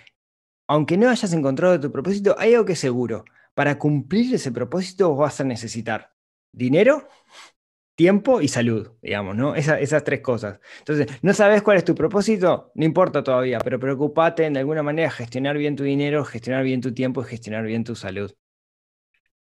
[0.67, 5.15] aunque no hayas encontrado tu propósito, hay algo que es seguro, para cumplir ese propósito
[5.15, 6.13] vas a necesitar
[6.51, 7.07] dinero,
[7.95, 9.55] tiempo y salud, digamos, ¿no?
[9.55, 10.59] esas tres cosas.
[10.79, 15.09] Entonces, no sabes cuál es tu propósito, no importa todavía, pero preocupate en alguna manera
[15.09, 18.31] gestionar bien tu dinero, gestionar bien tu tiempo y gestionar bien tu salud.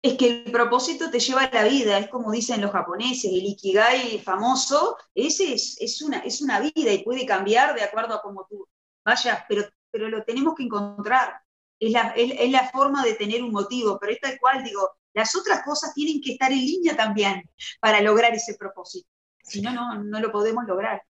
[0.00, 3.44] Es que el propósito te lleva a la vida, es como dicen los japoneses, el
[3.46, 8.46] ikigai famoso, ese es, una, es una vida y puede cambiar de acuerdo a cómo
[8.48, 8.68] tú
[9.04, 11.40] vayas, pero, pero lo tenemos que encontrar.
[11.80, 15.34] Es la, es la forma de tener un motivo, pero es tal cual, digo, las
[15.36, 17.48] otras cosas tienen que estar en línea también
[17.80, 19.08] para lograr ese propósito.
[19.42, 21.02] Si no, no, no lo podemos lograr.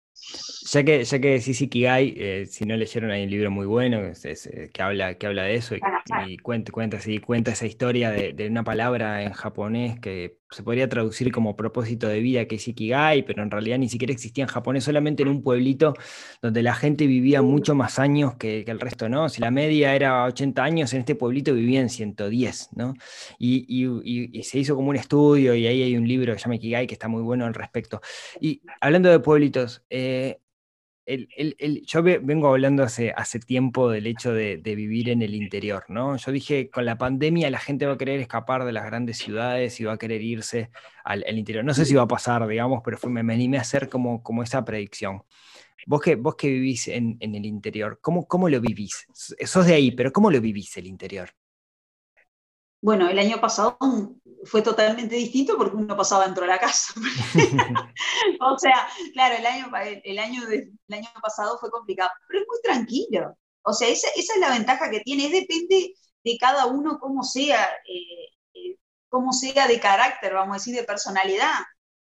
[0.72, 4.00] Ya que, ya que decís Ikigai, eh, si no leyeron, hay un libro muy bueno
[4.00, 8.64] eh, que, habla, que habla de eso y, cuenta, cuenta, cuenta esa historia de, una
[8.64, 13.44] palabra en japonés que se podría traducir como propósito de vida, que es Ikigai, pero
[13.44, 15.94] en realidad ni siquiera existía en japonés, solamente en un pueblito
[16.42, 19.30] donde la gente vivía mucho más años que, el resto, ¿no?
[19.30, 22.94] Si la media era 80 años, en este pueblito vivían 110, ¿no?
[23.40, 23.84] Y,
[24.44, 26.94] se hizo como un estudio y ahí hay un libro que se llama Ikigai que
[26.94, 28.02] está muy bueno al respecto.
[28.40, 30.40] Y hablando de pueblitos, eh,
[31.06, 36.16] yo vengo hablando hace, hace tiempo del hecho de, vivir en el interior, ¿no?
[36.16, 39.80] Yo dije, con la pandemia la gente va a querer escapar de las grandes ciudades
[39.80, 40.72] y va a querer irse
[41.04, 41.66] al, interior.
[41.66, 44.44] No sé si va a pasar, digamos, pero fue, me, animé a hacer como, como
[44.44, 45.24] esa predicción.
[45.86, 49.06] Vos que, vos que vivís en, el interior, ¿cómo, ¿cómo lo vivís?
[49.14, 51.30] Sos de ahí, pero ¿cómo lo vivís el interior?
[52.84, 53.78] Bueno, el año pasado
[54.44, 56.94] fue totalmente distinto porque uno pasaba dentro de la casa.
[58.42, 59.72] o sea, claro, el año,
[60.04, 63.38] el, año el año pasado fue complicado, pero es muy tranquilo.
[63.62, 65.94] O sea, esa, esa es la ventaja que tiene, depende
[66.26, 70.84] de cada uno cómo sea, eh, eh, cómo sea de carácter, vamos a decir, de
[70.84, 71.62] personalidad.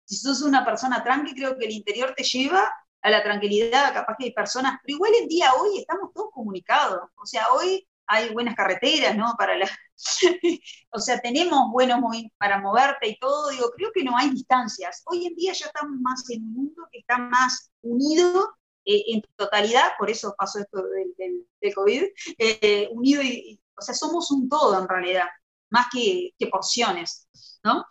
[0.05, 2.68] Si sos una persona tranqui, creo que el interior te lleva
[3.02, 7.09] a la tranquilidad, capaz que hay personas, pero igual en día hoy estamos todos comunicados.
[7.14, 9.33] O sea, hoy hay buenas carreteras, ¿no?
[9.38, 9.70] Para la,
[10.90, 12.00] o sea, tenemos buenos
[12.38, 15.02] para moverte y todo, digo, creo que no hay distancias.
[15.06, 18.54] Hoy en día ya estamos más en un mundo que está más unido
[18.85, 20.82] eh, en totalidad, por eso pasó esto
[21.18, 22.04] del, COVID,
[22.38, 25.26] eh, unido y, o sea, somos un todo en realidad,
[25.70, 27.28] más que, porciones,
[27.64, 27.85] ¿no?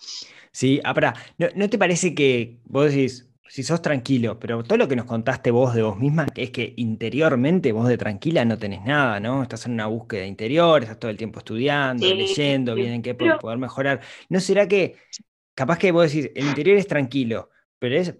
[0.51, 4.87] Sí, ahora, ¿no, ¿no te parece que vos decís, si sos tranquilo, pero todo lo
[4.87, 8.83] que nos contaste vos de vos misma es que interiormente vos de tranquila no tenés
[8.83, 9.43] nada, ¿no?
[9.43, 13.57] Estás en una búsqueda interior, estás todo el tiempo estudiando, leyendo, viendo en qué poder
[13.57, 14.01] mejorar.
[14.29, 14.97] ¿No será que,
[15.53, 18.15] capaz que vos decís, el interior es tranquilo, pero es,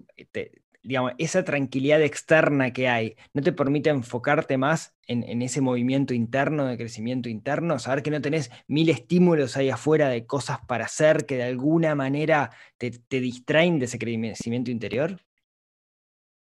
[0.86, 6.66] digamos, esa tranquilidad externa que hay no te permite enfocarte más en, ese movimiento interno,
[6.66, 11.26] de crecimiento interno, saber que no tenés mil estímulos ahí afuera de cosas para hacer
[11.26, 15.20] que de alguna manera te, distraen de ese crecimiento interior?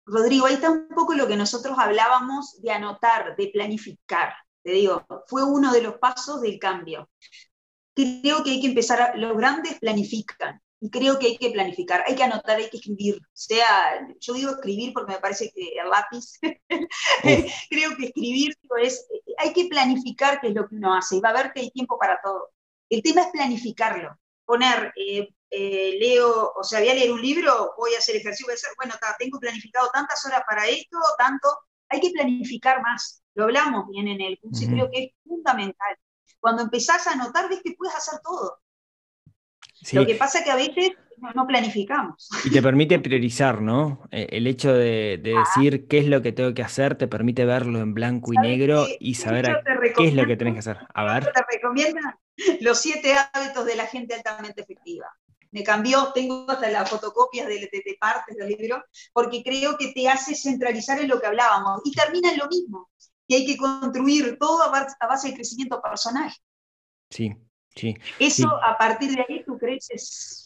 [0.06, 4.34] Rodrigo, ahí está un poco lo que nosotros hablábamos de anotar, de planificar.
[4.62, 7.08] Te digo, fue uno de los pasos del cambio.
[7.94, 12.04] Creo que hay que empezar, a, los grandes planifican, y creo que hay que planificar,
[12.06, 13.18] hay que anotar, hay que escribir.
[13.32, 16.38] Sea, yo digo escribir porque me parece que el lápiz,
[17.70, 19.06] creo que escribir es,
[19.38, 21.70] hay que planificar qué es lo que uno hace y va a ver que hay
[21.70, 22.50] tiempo para todo.
[22.90, 27.72] El tema es planificarlo, poner, eh, eh, leo, o sea, voy a leer un libro,
[27.78, 31.48] voy a hacer ejercicio, voy a hacer, bueno, tengo planificado tantas horas para esto, tanto,
[31.88, 33.22] hay que planificar más.
[33.34, 35.96] Lo hablamos bien en el curso y creo que es fundamental.
[36.40, 38.58] Cuando empezás a anotar, ves que puedes hacer todo
[39.92, 40.92] lo que pasa es que a veces
[41.34, 42.28] no, planificamos.
[42.44, 44.02] Y te permite priorizar, ¿no?
[44.10, 47.80] Eh, el hecho de, decir qué es lo que tengo que hacer te permite verlo
[47.80, 49.62] en blanco y negro y saber
[49.96, 50.78] qué es lo que tenés que hacer.
[50.92, 51.32] A ver.
[51.32, 52.16] Te recomiendan
[52.60, 55.06] los siete hábitos de la gente altamente efectiva.
[55.52, 58.82] Me cambió, tengo hasta las fotocopias de, partes del libro,
[59.12, 62.90] porque creo que te hace centralizar en lo que hablábamos y termina en lo mismo,
[63.28, 66.32] que hay que construir todo a base de crecimiento personal.
[67.08, 67.36] Sí,
[68.18, 70.40] eso, a partir de ahí, tú creces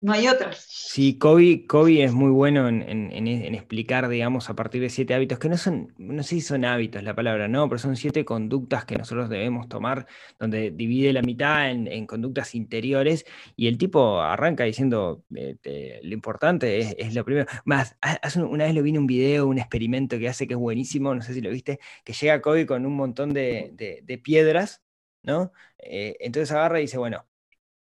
[0.00, 0.50] no hay otra.
[0.52, 5.14] Sí, Kobe, Kobe es muy bueno en, en- en- explicar, digamos, a partir de siete
[5.14, 8.22] hábitos, que no son, no sé si son hábitos la palabra, no, pero son siete
[8.22, 10.06] conductas que nosotros debemos tomar,
[10.38, 13.24] donde divide la mitad en, en conductas interiores,
[13.56, 17.46] y el tipo arranca diciendo, eh, eh, lo importante es, es lo primero.
[17.64, 20.46] Más, ha- hace un- una vez lo vi en un video, un experimento que hace
[20.46, 23.70] que es buenísimo, no sé si lo viste, que llega Kobe con un montón de,
[23.72, 24.82] de- de piedras,
[25.24, 25.52] ¿no?
[25.78, 27.26] Eh, entonces agarra y dice, bueno.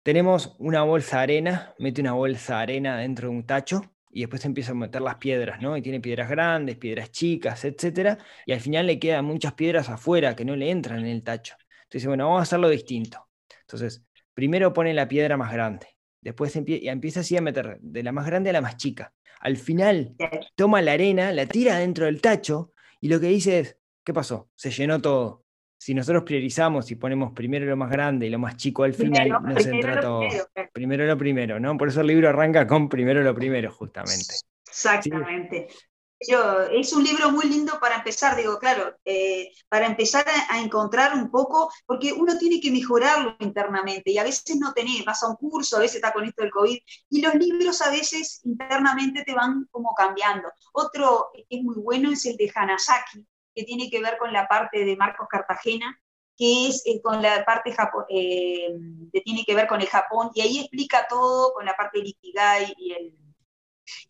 [0.03, 4.21] Tenemos una bolsa de arena, mete una bolsa de arena dentro de un tacho y
[4.21, 5.77] después empieza a meter las piedras, ¿no?
[5.77, 8.17] Y tiene piedras grandes, piedras chicas, etcétera,
[8.47, 11.57] y al final le quedan muchas piedras afuera que no le entran en el tacho.
[11.85, 13.29] Entonces, bueno, vamos a hacerlo distinto.
[13.61, 15.89] Entonces, primero pone la piedra más grande,
[16.23, 19.13] después empieza así a meter de la más grande a la más chica.
[19.41, 20.17] Al final,
[20.55, 24.51] toma la arena, la tira dentro del tacho y lo que dice es, ¿qué pasó?
[24.55, 25.45] Se llenó todo.
[25.81, 29.29] Si nosotros priorizamos y ponemos primero lo más grande y lo más chico al final,
[29.29, 30.21] Primero, nos primero entra todo.
[30.73, 31.77] primero, lo primero, ¿no?
[31.77, 34.35] Por eso el libro arranca con primero lo primero, justamente.
[34.67, 35.69] Exactamente.
[36.29, 40.61] Yo, es un libro muy lindo para empezar, digo, claro, eh, para empezar a, a
[40.61, 45.23] encontrar un poco, porque uno tiene que mejorarlo internamente y a veces no tenés, vas
[45.23, 46.77] a un curso, a veces está con esto del COVID,
[47.11, 50.49] y los libros a veces internamente te van como cambiando.
[50.73, 53.25] Otro que es muy bueno es el de Hanasaki,
[53.59, 56.01] que tiene que ver con la parte de Marcos Cartagena,
[56.37, 57.75] que es eh, con la parte
[58.09, 58.69] eh,
[59.13, 62.09] que tiene que ver con el Japón, y ahí explica todo con la parte del
[62.09, 63.15] Ikigai y el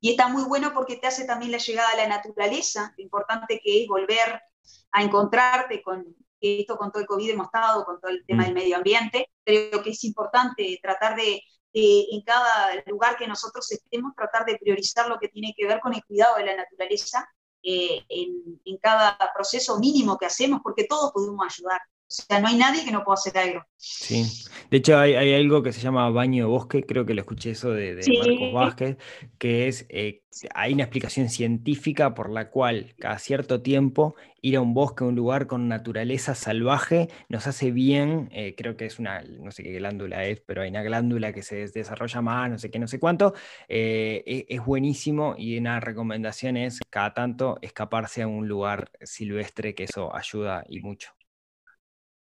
[0.01, 3.61] y está muy bueno porque te hace también la llegada a la naturaleza, lo importante
[3.62, 4.42] que es volver
[4.90, 8.46] a encontrarte con esto con todo el COVID hemos estado, con todo el tema Mm.
[8.46, 9.30] del medio ambiente.
[9.44, 11.42] Creo que es importante tratar de,
[11.72, 15.80] de, en cada lugar que nosotros estemos, tratar de priorizar lo que tiene que ver
[15.80, 17.28] con el cuidado de la naturaleza
[17.63, 21.81] eh, en, en cada proceso mínimo que hacemos, porque todos podemos ayudar.
[22.11, 23.63] O sea, no hay nadie que no pueda hacer algo.
[23.77, 24.25] Sí.
[24.71, 27.51] De hecho, hay, hay algo que se llama baño de bosque, creo que lo escuché
[27.51, 28.13] eso de, de Sí.
[28.13, 28.97] Marcos Vázquez,
[29.39, 30.23] que es, eh,
[30.55, 35.07] hay una explicación científica por la cual cada cierto tiempo ir a un bosque, a
[35.07, 39.63] un lugar con naturaleza salvaje, nos hace bien, eh, creo que es una, no sé
[39.63, 42.79] qué glándula es, pero hay una glándula que se des- desarrolla más, no sé qué,
[42.79, 43.35] no sé cuánto,
[43.69, 49.75] eh, e- es buenísimo y una recomendación es cada tanto escaparse a un lugar silvestre,
[49.75, 51.18] que eso ayuda y mucho.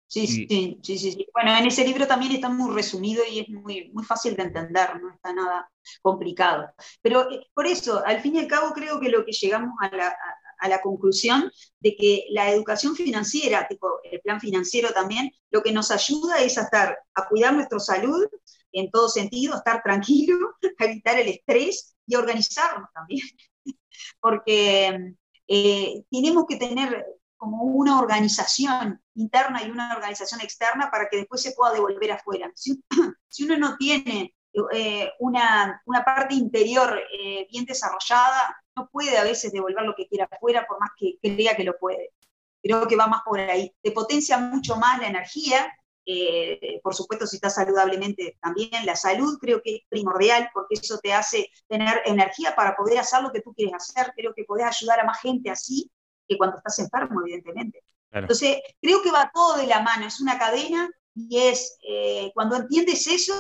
[0.09, 1.27] Sí, Y- sí, sí, sí, sí.
[1.35, 5.01] Bueno, en ese libro también está muy resumido y es muy, muy fácil de entender,
[5.01, 5.69] no está nada
[6.01, 6.71] complicado.
[7.03, 9.89] Pero eh, por eso, al fin y al cabo, creo que lo que llegamos a
[9.95, 10.15] la, a-
[10.59, 11.51] a la conclusión
[11.81, 16.57] de que la educación financiera, tipo el plan financiero también, lo que nos ayuda es
[16.57, 18.25] a estar, a cuidar nuestra salud
[18.73, 20.37] en todo sentido, a estar tranquilo,
[20.79, 23.27] a evitar el estrés y a organizarnos también.
[24.21, 25.15] Porque
[25.49, 27.05] eh, tenemos que tener
[27.37, 32.51] como una organización interna y una organización externa para que después se pueda devolver afuera.
[32.55, 32.83] Si,
[33.29, 34.35] si uno no tiene
[34.73, 40.09] eh, una, una, parte interior eh, bien desarrollada, no puede a veces devolver lo que
[40.09, 42.13] quiera afuera por más que crea que lo puede.
[42.63, 43.75] Creo que va más por ahí.
[43.83, 45.71] Te potencia mucho más la energía,
[46.07, 48.87] eh, por supuesto si estás saludablemente también.
[48.87, 53.23] La salud creo que es primordial porque eso te hace tener energía para poder hacer
[53.23, 54.13] lo que tú quieres hacer.
[54.17, 55.91] Creo que podés ayudar a más gente así
[56.29, 57.83] que cuando estás enfermo, evidentemente.
[58.11, 58.25] Claro.
[58.25, 62.57] Entonces, creo que va todo de la mano, es una cadena y es eh, cuando
[62.57, 63.35] entiendes eso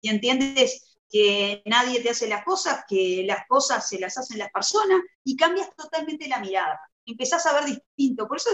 [0.00, 4.50] y entiendes que nadie te hace las cosas, que las cosas se las hacen las
[4.50, 6.80] personas y cambias totalmente la mirada.
[7.04, 8.26] Empezás a ver distinto.
[8.26, 8.50] Por eso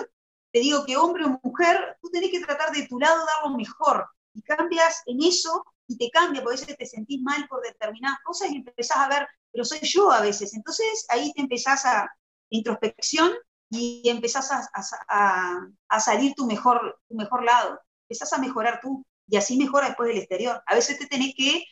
[0.52, 3.56] te digo que hombre o mujer, tú tenés que tratar de tu lado dar lo
[3.56, 7.62] mejor y cambias en eso y te cambia, porque a veces te sentís mal por
[7.62, 10.54] determinadas cosas y empezás a ver, pero soy yo a veces.
[10.54, 12.08] Entonces ahí te empezás a
[12.50, 13.32] introspección
[13.72, 14.68] y empezás a,
[15.08, 19.86] a, a, salir tu mejor, tu mejor lado, empezás a mejorar tú y así mejora
[19.86, 20.62] después del exterior.
[20.66, 21.64] A veces te tenés que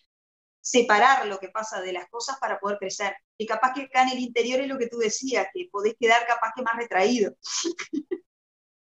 [0.62, 3.14] separar lo que pasa de las cosas para poder crecer.
[3.36, 6.26] Y capaz que acá en el interior es lo que tú decías, que podés quedar
[6.26, 7.34] capaz que más retraído.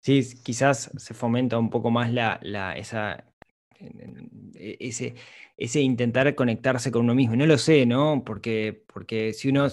[0.02, 3.24] Sí, quizás se fomenta un poco más la, la, esa,
[4.54, 5.14] ese,
[5.56, 7.34] ese intentar conectarse con uno mismo.
[7.34, 8.22] No lo sé, ¿no?
[8.24, 9.68] Porque, porque si uno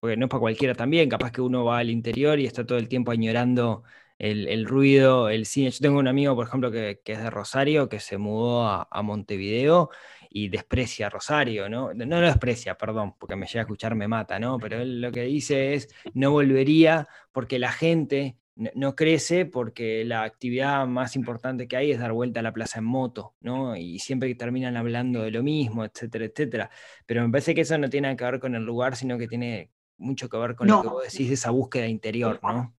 [0.00, 2.78] porque no es para cualquiera también, capaz que uno va al interior y está todo
[2.78, 3.84] el tiempo añorando
[4.18, 5.70] el, el ruido, el cine.
[5.70, 8.88] Yo tengo un amigo, por ejemplo, que, que es de Rosario, que se mudó a,
[8.90, 9.90] a, Montevideo
[10.30, 11.94] y desprecia Rosario, ¿no?
[11.94, 14.58] No lo desprecia, perdón, porque me llega a escuchar, me mata, ¿no?
[14.58, 18.36] Pero él lo que dice es, no volvería porque la gente
[18.74, 22.80] no crece, porque la actividad más importante que hay es dar vuelta a la plaza
[22.80, 23.76] en moto, ¿no?
[23.76, 26.70] Y siempre terminan hablando de lo mismo, etcétera, etcétera.
[27.06, 29.70] Pero me parece que eso no tiene que ver con el lugar, sino que tiene
[29.98, 30.76] mucho que ver con no.
[30.76, 32.74] lo que vos decís de esa búsqueda interior, ¿no?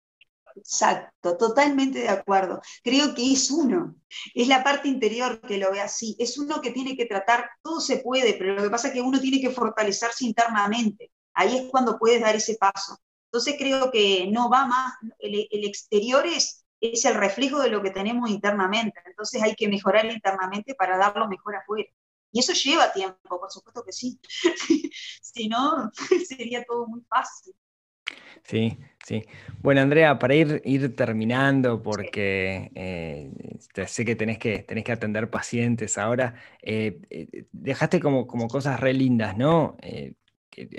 [0.55, 2.61] Exacto, totalmente de acuerdo.
[2.83, 3.95] Creo que es uno,
[4.33, 7.79] es la parte interior que lo ve así, es uno que tiene que tratar, todo
[7.79, 11.63] se puede, pero lo que pasa es que uno tiene que fortalecerse internamente, ahí es
[11.69, 12.97] cuando puedes dar ese paso.
[13.31, 17.91] Entonces creo que no va más, el, exterior es, es el reflejo de lo que
[17.91, 21.89] tenemos internamente, entonces hay que mejorar internamente para darlo mejor afuera.
[22.31, 24.19] Y eso lleva tiempo, por supuesto que sí.
[25.21, 25.91] si no,
[26.27, 27.55] sería todo muy fácil.
[28.43, 29.23] Sí, sí.
[29.59, 33.31] Bueno, Andrea, para ir, ir terminando, porque eh,
[33.87, 38.79] sé que tenés, que tenés que atender pacientes ahora, eh, eh, dejaste como, como cosas
[38.79, 39.77] re lindas, ¿no?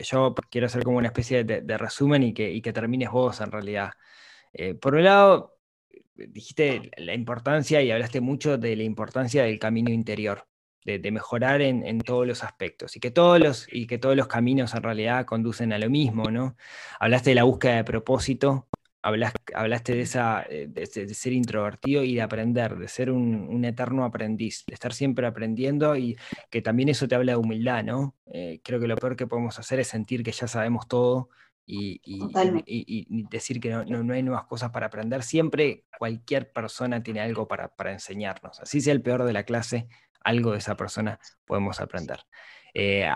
[0.03, 3.51] yo quiero hacer como una especie de, resumen y que, y que, termines vos en
[3.51, 3.93] realidad.
[4.81, 5.59] por un lado,
[6.15, 10.50] dijiste la importancia y hablaste mucho de la importancia del camino interior
[10.85, 14.74] de, mejorar en, todos los aspectos y que todos los, y que todos los caminos
[14.74, 16.57] en realidad conducen a lo mismo, ¿no?
[16.99, 18.68] Hablaste de la búsqueda de propósito,
[19.03, 24.64] hablaste de, esa, eh, de, ser introvertido y de aprender, de ser un, eterno aprendiz,
[24.66, 26.16] de estar siempre aprendiendo y
[26.51, 28.14] que también eso te habla de humildad, ¿no?
[28.33, 31.28] Eh, creo que lo peor que podemos hacer es sentir que ya sabemos todo
[31.73, 35.23] y, decir que no, hay nuevas cosas para aprender.
[35.23, 38.61] Siempre cualquier persona tiene algo para, para enseñarnos.
[38.61, 39.89] Así sea el peor de la clase,
[40.23, 42.21] algo de esa persona podemos aprender.
[42.75, 43.09] Eh,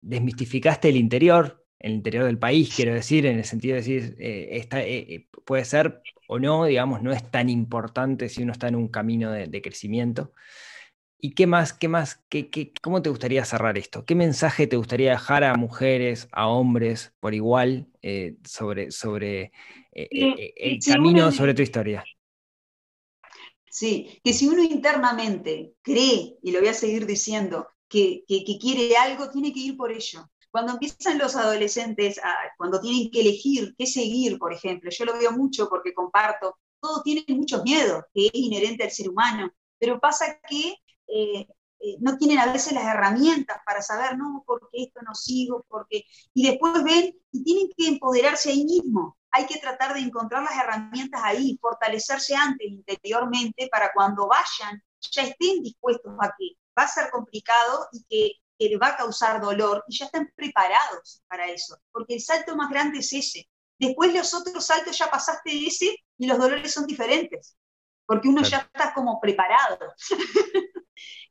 [0.00, 4.66] desmistificaste el interior, el interior del país, quiero decir, en el sentido de decir, eh,
[4.70, 8.88] eh, puede ser o no, digamos, no es tan importante si uno está en un
[8.88, 10.32] camino de, crecimiento.
[11.20, 14.04] ¿Y qué más, qué más, qué, qué, cómo te gustaría cerrar esto?
[14.04, 17.88] ¿Qué mensaje te gustaría dejar a mujeres, a hombres por igual
[18.44, 19.52] sobre, sobre
[19.92, 22.04] el camino, sobre tu historia?
[23.70, 28.24] Sí, que si uno internamente cree, y lo voy a seguir diciendo, que,
[28.60, 30.28] quiere algo, tiene que ir por ello.
[30.50, 32.20] Cuando empiezan los adolescentes,
[32.56, 37.02] cuando tienen que elegir qué seguir, por ejemplo, yo lo veo mucho porque comparto, todos
[37.02, 40.74] tienen muchos miedos, que es inherente al ser humano, pero pasa que
[41.08, 41.48] eh,
[41.80, 45.64] eh, no tienen a veces las herramientas para saber, no, por qué esto no sigo,
[45.68, 46.04] porque
[46.34, 49.16] y después ven y tienen que empoderarse ahí mismo.
[49.30, 54.82] Hay que tratar de encontrar las herramientas ahí, fortalecerse antes interiormente para cuando vayan
[55.12, 59.40] ya estén dispuestos a que va a ser complicado y que, que va a causar
[59.40, 63.48] dolor y ya estén preparados para eso, porque el salto más grande es ese.
[63.78, 67.56] Después los otros saltos ya pasaste ese y los dolores son diferentes,
[68.08, 69.78] porque uno ya está como preparado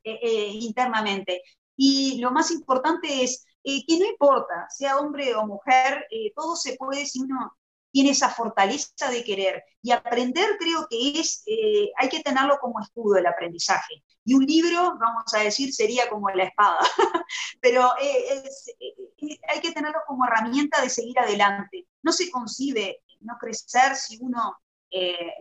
[0.04, 1.42] eh, eh, internamente.
[1.76, 6.76] Y lo más importante es eh, que no importa, sea hombre o mujer, todo se
[6.76, 7.58] puede si uno
[7.90, 9.64] tiene esa fortaleza de querer.
[9.82, 14.02] Y aprender creo que es, eh, hay que tenerlo como escudo el aprendizaje.
[14.24, 16.78] Y un libro, vamos a decir, sería como la espada,
[17.60, 18.44] pero eh,
[18.80, 21.86] eh, hay que tenerlo como herramienta de seguir adelante.
[22.02, 24.56] No se concibe no crecer si uno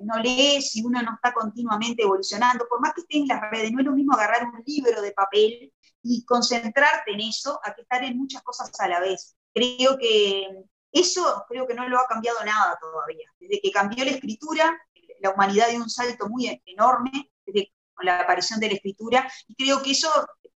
[0.01, 3.71] no lee, si uno no está continuamente evolucionando, por más que esté en las redes,
[3.71, 5.73] no es lo mismo agarrar un libro de papel
[6.03, 9.35] y concentrarte en eso a que estar en muchas cosas a la vez.
[9.53, 10.47] Creo que
[10.91, 13.29] eso creo que no lo ha cambiado nada todavía.
[13.39, 14.77] Desde que cambió la escritura,
[15.19, 19.81] la humanidad dio un salto muy enorme desde la aparición de la escritura y creo
[19.81, 20.09] que eso,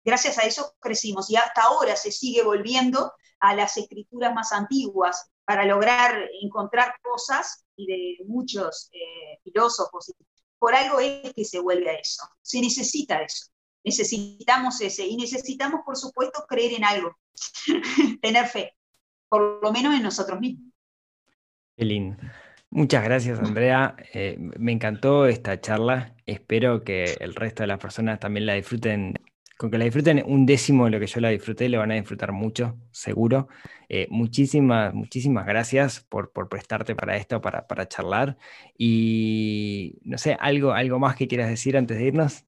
[0.05, 5.30] gracias a eso crecimos y hasta ahora se sigue volviendo a las escrituras más antiguas
[5.45, 10.12] para lograr encontrar cosas y de muchos eh, filósofos.
[10.59, 12.22] Por algo es que se vuelve a eso.
[12.43, 13.47] Se necesita eso.
[13.83, 17.16] Necesitamos ese y necesitamos, por supuesto, creer en algo,
[18.20, 18.74] tener fe
[19.31, 20.72] por lo menos en nosotros mismos.
[21.76, 22.16] Qué lindo.
[22.68, 23.97] Muchas gracias, Andrea.
[24.12, 26.14] Eh, me encantó esta charla.
[26.26, 29.14] Espero que el resto de las personas también la disfruten.
[29.61, 31.95] Con que la disfruten un décimo de lo que yo la disfruté, lo van a
[31.95, 33.49] disfrutar mucho, seguro.
[33.91, 38.39] Eh, muchísimas, muchísimas gracias por, por prestarte para esto, para, para charlar.
[38.79, 42.47] Y no sé, algo, algo más que quieras decir antes de irnos.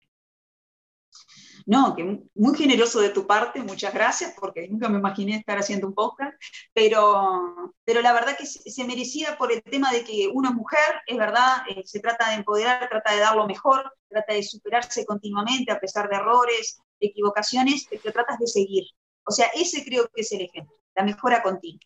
[1.67, 5.87] No, que muy generoso de tu parte, muchas gracias, porque nunca me imaginé estar haciendo
[5.87, 6.35] un podcast,
[6.73, 11.17] pero, pero la verdad que se merecía por el tema de que una mujer, es
[11.17, 15.73] verdad, eh, se trata de empoderar, trata de dar lo mejor, trata de superarse continuamente
[15.73, 18.85] a pesar de errores, equivocaciones, pero tratas de seguir.
[19.25, 21.81] O sea, ese creo que es el ejemplo, la mejora continua.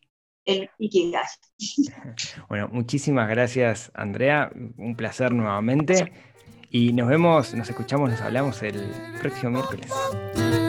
[0.44, 1.24] El Ikigai.
[2.48, 4.50] Bueno, muchísimas gracias, Andrea.
[4.54, 6.12] Un placer nuevamente.
[6.70, 8.82] Y nos vemos, nos escuchamos, nos hablamos el
[9.20, 10.65] próximo miércoles.